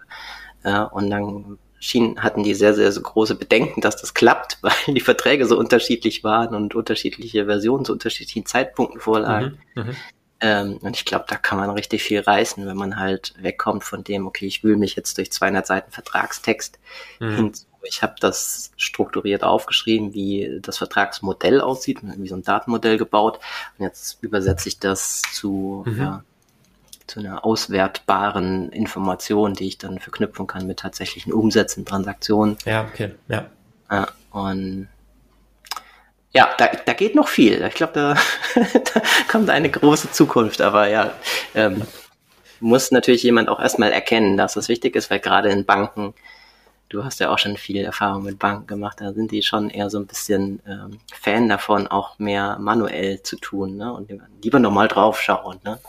Ja, 0.63 0.83
und 0.83 1.09
dann 1.09 1.57
schien, 1.79 2.21
hatten 2.21 2.43
die 2.43 2.53
sehr, 2.53 2.73
sehr 2.73 2.91
so 2.91 3.01
große 3.01 3.35
Bedenken, 3.35 3.81
dass 3.81 3.99
das 3.99 4.13
klappt, 4.13 4.59
weil 4.61 4.73
die 4.87 5.01
Verträge 5.01 5.45
so 5.45 5.57
unterschiedlich 5.57 6.23
waren 6.23 6.55
und 6.55 6.75
unterschiedliche 6.75 7.45
Versionen 7.45 7.85
zu 7.85 7.93
unterschiedlichen 7.93 8.45
Zeitpunkten 8.45 8.99
vorlagen. 8.99 9.59
Mhm, 9.73 9.83
mhm. 9.83 9.95
Ähm, 10.41 10.77
und 10.81 10.95
ich 10.95 11.05
glaube, 11.05 11.25
da 11.27 11.35
kann 11.35 11.57
man 11.57 11.69
richtig 11.69 12.03
viel 12.03 12.19
reißen, 12.19 12.65
wenn 12.65 12.77
man 12.77 12.97
halt 12.97 13.33
wegkommt 13.39 13.83
von 13.83 14.03
dem, 14.03 14.27
okay, 14.27 14.45
ich 14.45 14.63
wühle 14.63 14.77
mich 14.77 14.95
jetzt 14.95 15.17
durch 15.17 15.31
200 15.31 15.65
Seiten 15.65 15.91
Vertragstext 15.91 16.79
mhm. 17.19 17.35
hinzu. 17.35 17.65
Ich 17.87 18.01
habe 18.01 18.15
das 18.19 18.71
strukturiert 18.77 19.43
aufgeschrieben, 19.43 20.15
wie 20.15 20.59
das 20.61 20.79
Vertragsmodell 20.79 21.61
aussieht, 21.61 21.99
wie 22.01 22.27
so 22.27 22.35
ein 22.35 22.43
Datenmodell 22.43 22.97
gebaut. 22.97 23.39
Und 23.77 23.85
jetzt 23.85 24.17
übersetze 24.23 24.69
ich 24.69 24.79
das 24.79 25.21
zu, 25.33 25.83
mhm. 25.85 25.97
ja, 25.99 26.23
zu 27.05 27.19
einer 27.19 27.45
auswertbaren 27.45 28.69
Information, 28.69 29.53
die 29.53 29.67
ich 29.67 29.77
dann 29.77 29.99
verknüpfen 29.99 30.47
kann 30.47 30.65
mit 30.65 30.79
tatsächlichen 30.79 31.31
Umsätzen, 31.31 31.85
Transaktionen. 31.85 32.57
Ja, 32.65 32.85
okay, 32.85 33.11
ja. 33.27 33.45
ja 33.91 34.07
und 34.31 34.87
ja, 36.35 36.53
da, 36.57 36.67
da 36.67 36.93
geht 36.93 37.15
noch 37.15 37.29
viel. 37.29 37.63
Ich 37.65 37.75
glaube, 37.75 37.93
da, 37.93 38.13
da 38.93 39.01
kommt 39.31 39.49
eine 39.49 39.71
große 39.71 40.11
Zukunft. 40.11 40.61
Aber 40.61 40.89
ja, 40.89 41.13
ähm, 41.55 41.83
muss 42.59 42.91
natürlich 42.91 43.23
jemand 43.23 43.47
auch 43.47 43.59
erstmal 43.59 43.93
erkennen, 43.93 44.35
dass 44.35 44.55
das 44.55 44.67
wichtig 44.67 44.97
ist, 44.97 45.09
weil 45.09 45.21
gerade 45.21 45.49
in 45.49 45.63
Banken, 45.63 46.13
du 46.89 47.05
hast 47.05 47.21
ja 47.21 47.29
auch 47.31 47.39
schon 47.39 47.55
viel 47.55 47.85
Erfahrung 47.85 48.23
mit 48.23 48.37
Banken 48.37 48.67
gemacht, 48.67 48.99
da 48.99 49.13
sind 49.13 49.31
die 49.31 49.43
schon 49.43 49.69
eher 49.69 49.89
so 49.89 49.97
ein 49.97 50.07
bisschen 50.07 50.61
ähm, 50.67 50.99
Fan 51.13 51.47
davon, 51.47 51.87
auch 51.87 52.19
mehr 52.19 52.57
manuell 52.59 53.23
zu 53.23 53.37
tun 53.37 53.77
ne? 53.77 53.93
und 53.93 54.11
lieber 54.43 54.59
nochmal 54.59 54.89
draufschauen. 54.89 55.61
Ne? 55.63 55.79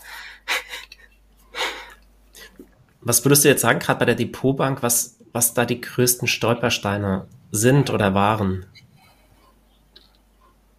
Was 3.01 3.25
würdest 3.25 3.45
du 3.45 3.49
jetzt 3.49 3.63
sagen, 3.63 3.81
gerade 3.81 3.99
bei 3.99 4.07
der 4.07 4.15
Depotbank, 4.15 4.85
was, 4.85 5.19
was 5.33 5.55
da 5.55 5.65
die 5.65 5.81
größten 5.81 6.29
Stolpersteine 6.29 7.27
sind 7.51 7.91
oder 7.91 8.15
waren? 8.15 8.65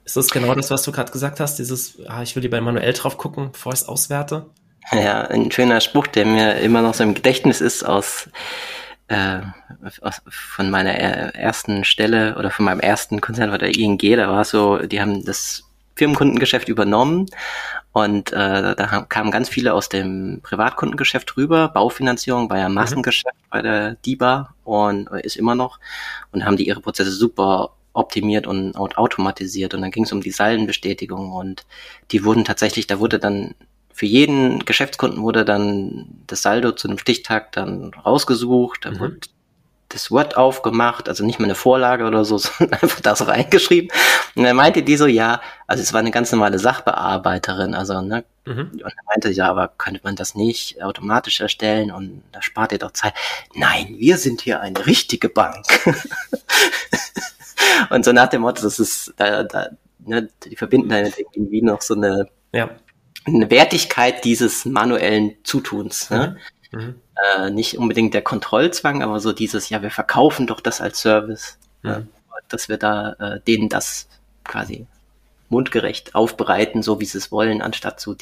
Ist 0.07 0.15
das 0.15 0.29
genau 0.29 0.55
das, 0.55 0.71
was 0.71 0.83
du 0.83 0.93
gerade 0.93 1.11
gesagt 1.11 1.41
hast? 1.41 1.59
Dieses, 1.59 1.99
ah, 2.07 2.21
ich 2.23 2.33
will 2.33 2.41
lieber 2.41 2.61
manuell 2.61 2.93
drauf 2.93 3.17
gucken, 3.17 3.51
bevor 3.51 3.73
ich 3.73 3.81
es 3.81 3.87
auswerte? 3.89 4.45
Ja, 4.93 5.23
ein 5.23 5.51
schöner 5.51 5.81
Spruch, 5.81 6.07
der 6.07 6.25
mir 6.25 6.59
immer 6.59 6.81
noch 6.81 6.93
so 6.93 7.03
im 7.03 7.13
Gedächtnis 7.13 7.59
ist 7.59 7.83
aus, 7.83 8.29
äh, 9.09 9.41
aus 9.99 10.21
von 10.29 10.69
meiner 10.69 10.93
ersten 10.93 11.83
Stelle 11.83 12.37
oder 12.37 12.51
von 12.51 12.63
meinem 12.63 12.79
ersten 12.79 13.19
Konzern 13.19 13.51
war 13.51 13.57
der 13.57 13.75
ING, 13.75 13.97
da 13.97 14.29
war 14.29 14.43
es 14.43 14.51
so, 14.51 14.77
die 14.77 15.01
haben 15.01 15.25
das 15.25 15.65
Firmenkundengeschäft 15.95 16.69
übernommen 16.69 17.25
und 17.91 18.31
äh, 18.31 18.75
da 18.75 19.05
kamen 19.09 19.29
ganz 19.29 19.49
viele 19.49 19.73
aus 19.73 19.89
dem 19.89 20.39
Privatkundengeschäft 20.41 21.35
rüber. 21.35 21.67
Baufinanzierung 21.67 22.49
war 22.49 22.59
ja 22.59 22.69
mhm. 22.69 22.75
Massengeschäft 22.75 23.35
mhm. 23.35 23.49
bei 23.49 23.61
der 23.61 23.95
DIBA 23.95 24.53
und 24.63 25.09
ist 25.09 25.35
immer 25.35 25.55
noch 25.55 25.81
und 26.31 26.45
haben 26.45 26.55
die 26.55 26.67
ihre 26.67 26.79
Prozesse 26.79 27.11
super 27.11 27.71
optimiert 27.97 28.47
und 28.47 28.75
automatisiert. 28.77 29.73
Und 29.73 29.81
dann 29.81 29.91
ging 29.91 30.03
es 30.03 30.11
um 30.11 30.21
die 30.21 30.31
Saldenbestätigung 30.31 31.31
und 31.31 31.65
die 32.11 32.23
wurden 32.23 32.45
tatsächlich, 32.45 32.87
da 32.87 32.99
wurde 32.99 33.19
dann 33.19 33.55
für 33.97 34.05
jeden 34.05 34.63
Geschäftskunden 34.63 35.23
wurde 35.23 35.43
dann 35.43 36.05
das 36.27 36.43
Saldo 36.43 36.71
zu 36.71 36.87
einem 36.87 36.99
Stichtag 36.99 37.51
dann 37.53 37.91
rausgesucht, 37.95 38.85
da 38.85 38.91
mhm. 38.91 38.99
wurde 38.99 39.19
das 39.89 40.11
Word 40.11 40.37
aufgemacht, 40.37 41.09
also 41.09 41.25
nicht 41.25 41.39
mal 41.39 41.45
eine 41.45 41.55
Vorlage 41.55 42.05
oder 42.05 42.23
so, 42.23 42.37
sondern 42.37 42.79
einfach 42.79 42.99
das 42.99 43.27
reingeschrieben. 43.27 43.89
Und 44.35 44.43
dann 44.43 44.55
meinte 44.55 44.83
die 44.83 44.97
so, 44.97 45.07
ja, 45.07 45.41
also 45.65 45.81
es 45.81 45.93
war 45.93 46.01
eine 46.01 46.11
ganz 46.11 46.31
normale 46.31 46.59
Sachbearbeiterin, 46.59 47.73
also, 47.73 48.01
ne, 48.01 48.23
mhm. 48.45 48.69
und 48.73 48.81
er 48.83 49.03
meinte, 49.07 49.31
ja, 49.31 49.49
aber 49.49 49.69
könnte 49.69 50.01
man 50.03 50.15
das 50.15 50.35
nicht 50.35 50.83
automatisch 50.83 51.39
erstellen 51.39 51.89
und 51.89 52.21
da 52.31 52.43
spart 52.43 52.73
ihr 52.73 52.79
doch 52.79 52.91
Zeit. 52.91 53.13
Nein, 53.55 53.95
wir 53.97 54.17
sind 54.17 54.41
hier 54.41 54.61
eine 54.61 54.85
richtige 54.85 55.29
Bank. 55.29 55.65
Und 57.89 58.05
so 58.05 58.11
nach 58.11 58.29
dem 58.29 58.41
Motto, 58.41 58.63
das 58.63 58.79
ist, 58.79 59.13
da, 59.17 59.43
da, 59.43 59.69
ne, 59.99 60.29
die 60.43 60.55
verbinden 60.55 60.89
damit 60.89 61.17
irgendwie 61.17 61.61
noch 61.61 61.81
so 61.81 61.95
eine, 61.95 62.27
ja. 62.53 62.69
eine 63.25 63.49
Wertigkeit 63.49 64.23
dieses 64.23 64.65
manuellen 64.65 65.35
Zutuns. 65.43 66.09
Ne? 66.09 66.37
Mhm. 66.71 66.79
Mhm. 66.79 66.95
Äh, 67.15 67.49
nicht 67.49 67.77
unbedingt 67.77 68.13
der 68.13 68.21
Kontrollzwang, 68.21 69.01
aber 69.01 69.19
so 69.19 69.33
dieses, 69.33 69.69
ja, 69.69 69.81
wir 69.81 69.91
verkaufen 69.91 70.47
doch 70.47 70.61
das 70.61 70.81
als 70.81 71.01
Service. 71.01 71.57
Mhm. 71.81 71.89
Ne? 71.89 72.07
Dass 72.49 72.69
wir 72.69 72.77
da 72.77 73.13
äh, 73.13 73.39
denen 73.41 73.69
das 73.69 74.07
quasi 74.43 74.87
mundgerecht 75.49 76.13
aufbereiten, 76.15 76.83
so 76.83 76.99
wie 76.99 77.05
sie 77.05 77.17
es 77.17 77.31
wollen, 77.31 77.61
anstatt 77.61 77.99
zu, 77.99 78.15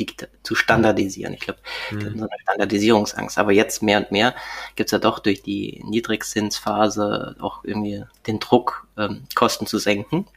zu 0.43 0.55
standardisieren. 0.55 1.33
Ich 1.33 1.41
glaube, 1.41 1.59
mhm. 1.91 2.01
so 2.01 2.07
eine 2.07 2.39
Standardisierungsangst. 2.43 3.37
Aber 3.37 3.51
jetzt 3.51 3.81
mehr 3.81 3.99
und 3.99 4.11
mehr 4.11 4.35
gibt 4.75 4.87
es 4.87 4.91
ja 4.91 4.99
doch 4.99 5.19
durch 5.19 5.41
die 5.41 5.81
Niedrigzinsphase 5.85 7.35
auch 7.39 7.63
irgendwie 7.63 8.03
den 8.27 8.39
Druck, 8.39 8.87
ähm, 8.97 9.23
Kosten 9.33 9.65
zu 9.65 9.79
senken 9.79 10.27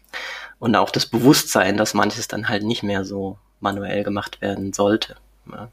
und 0.58 0.76
auch 0.76 0.90
das 0.90 1.06
Bewusstsein, 1.06 1.76
dass 1.76 1.94
manches 1.94 2.28
dann 2.28 2.48
halt 2.48 2.62
nicht 2.62 2.82
mehr 2.82 3.04
so 3.04 3.38
manuell 3.60 4.02
gemacht 4.02 4.40
werden 4.40 4.72
sollte. 4.72 5.16
Ja. 5.50 5.70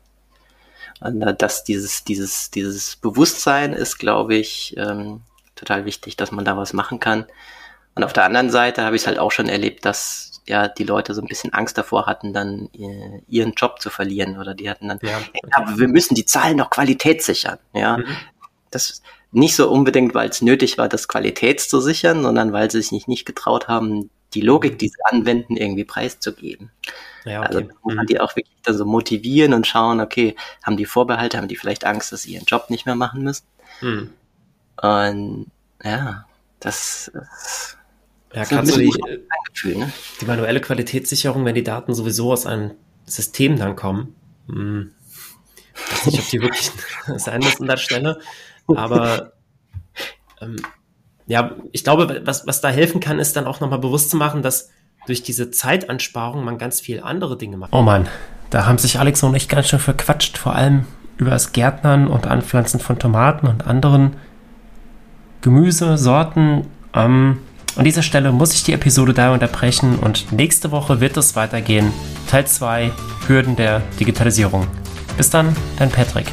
Und 1.00 1.22
äh, 1.22 1.36
dass 1.36 1.64
dieses, 1.64 2.04
dieses, 2.04 2.52
dieses 2.52 2.96
Bewusstsein 2.96 3.74
ist, 3.74 3.98
glaube 3.98 4.36
ich, 4.36 4.76
ähm, 4.78 5.22
total 5.56 5.86
wichtig, 5.86 6.18
dass 6.18 6.32
man 6.32 6.46
da 6.46 6.58
was 6.58 6.74
machen 6.74 7.00
kann. 7.00 7.26
Und 7.96 8.04
auf 8.04 8.14
der 8.14 8.26
anderen 8.26 8.50
Seite 8.50 8.84
habe 8.84 8.96
ich 8.96 9.04
es 9.04 9.08
halt 9.08 9.20
auch 9.20 9.32
schon 9.32 9.48
erlebt, 9.48 9.86
dass 9.86 10.35
ja 10.48 10.68
die 10.68 10.84
Leute 10.84 11.14
so 11.14 11.22
ein 11.22 11.28
bisschen 11.28 11.54
Angst 11.54 11.78
davor 11.78 12.06
hatten, 12.06 12.34
dann 12.34 12.70
äh, 12.74 13.22
ihren 13.28 13.54
Job 13.54 13.82
zu 13.82 13.90
verlieren 13.90 14.38
oder 14.38 14.54
die 14.54 14.70
hatten 14.70 14.88
dann, 14.88 15.00
ja, 15.02 15.18
okay. 15.18 15.40
aber 15.52 15.78
wir 15.78 15.88
müssen 15.88 16.16
die 16.16 16.26
Zahlen 16.26 16.58
noch 16.58 16.70
Qualität 16.70 17.24
sichern, 17.24 17.58
ja. 17.74 17.98
Mhm. 17.98 18.06
Das 18.72 19.02
nicht 19.32 19.56
so 19.56 19.70
unbedingt, 19.70 20.16
weil 20.16 20.30
es 20.30 20.42
nötig 20.42 20.78
war, 20.78 20.88
das 20.88 21.10
Qualität 21.10 21.60
zu 21.60 21.82
sichern, 21.82 22.24
sondern 22.24 22.54
weil 22.54 22.72
sie 22.72 22.82
sich 22.82 22.92
nicht, 22.92 23.08
nicht 23.10 23.26
getraut 23.26 23.68
haben, 23.68 24.10
die 24.34 24.42
Logik, 24.42 24.74
mhm. 24.74 24.78
die 24.78 24.88
sie 24.88 25.04
anwenden, 25.04 25.58
irgendwie 25.58 25.84
preiszugeben. 25.84 26.72
Ja, 27.26 27.40
okay. 27.42 27.48
Also 27.48 27.68
man 27.84 27.98
mhm. 27.98 28.06
die 28.08 28.20
auch 28.20 28.36
wirklich 28.36 28.56
dann 28.64 28.78
so 28.78 28.86
motivieren 28.86 29.54
und 29.54 29.68
schauen, 29.68 30.00
okay, 30.00 30.36
haben 30.64 30.78
die 30.78 30.86
Vorbehalte, 30.86 31.38
haben 31.38 31.48
die 31.48 31.56
vielleicht 31.56 31.86
Angst, 31.86 32.12
dass 32.12 32.24
sie 32.24 32.34
ihren 32.34 32.46
Job 32.46 32.70
nicht 32.70 32.86
mehr 32.86 32.96
machen 32.96 33.24
müssen? 33.24 33.46
Mhm. 33.82 34.14
Und 34.82 35.52
ja, 35.84 36.26
das, 36.60 37.12
das 37.14 37.78
ja, 38.34 38.44
gerade 38.44 38.68
so 38.68 38.78
die, 38.78 38.92
Gefühl, 39.56 39.78
ne? 39.78 39.92
die 40.22 40.26
manuelle 40.26 40.62
Qualitätssicherung, 40.62 41.46
wenn 41.46 41.56
die 41.56 41.64
Daten 41.64 41.94
sowieso 41.94 42.32
aus 42.32 42.46
einem 42.46 42.72
System 43.06 43.58
dann 43.58 43.76
kommen. 43.76 44.16
Hm, 44.48 44.92
weiß 45.92 46.06
nicht, 46.08 46.20
ob 46.20 46.30
die 46.30 46.42
wirklich 46.42 46.72
sein 47.18 47.40
müssen 47.40 47.64
an 47.64 47.70
der 47.70 47.78
Stelle. 47.78 48.20
Aber 48.68 49.34
ähm, 50.42 50.58
ja, 51.28 51.56
ich 51.72 51.84
glaube, 51.84 52.22
was, 52.26 52.46
was 52.46 52.62
da 52.62 52.70
helfen 52.70 53.00
kann, 53.00 53.20
ist 53.20 53.36
dann 53.36 53.48
auch 53.48 53.60
nochmal 53.60 53.80
bewusst 53.80 54.10
zu 54.10 54.18
machen, 54.18 54.42
dass 54.44 54.70
durch 55.08 55.24
diese 55.24 55.52
Zeitansparung 55.52 56.44
man 56.44 56.58
ganz 56.58 56.82
viel 56.82 57.02
andere 57.02 57.38
Dinge 57.38 57.58
macht. 57.58 57.74
Oh 57.74 57.82
Mann, 57.82 58.08
da 58.50 58.66
haben 58.66 58.78
sich 58.78 59.00
Alex 59.00 59.24
und 59.24 59.36
ich 59.36 59.48
ganz 59.48 59.70
schön 59.70 59.80
verquatscht, 59.80 60.38
vor 60.38 60.56
allem 60.56 60.86
über 61.18 61.32
das 61.32 61.54
Gärtnern 61.54 62.08
und 62.08 62.28
Anpflanzen 62.28 62.80
von 62.80 63.00
Tomaten 63.00 63.48
und 63.48 63.66
anderen 63.66 64.18
Gemüsesorten. 65.42 66.68
Ähm, 66.94 67.40
an 67.76 67.84
dieser 67.84 68.04
Stelle 68.04 68.32
muss 68.32 68.54
ich 68.54 68.64
die 68.64 68.74
Episode 68.74 69.14
da 69.14 69.34
unterbrechen 69.34 70.00
und 70.00 70.32
nächste 70.32 70.72
Woche 70.72 71.02
wird 71.02 71.18
es 71.18 71.36
weitergehen. 71.36 71.92
Teil 72.30 72.48
2 72.48 72.92
Hürden 73.28 73.56
der 73.56 73.82
Digitalisierung. 74.00 74.68
Bis 75.18 75.30
dann, 75.30 75.56
dein 75.78 75.90
Patrick. 75.90 76.28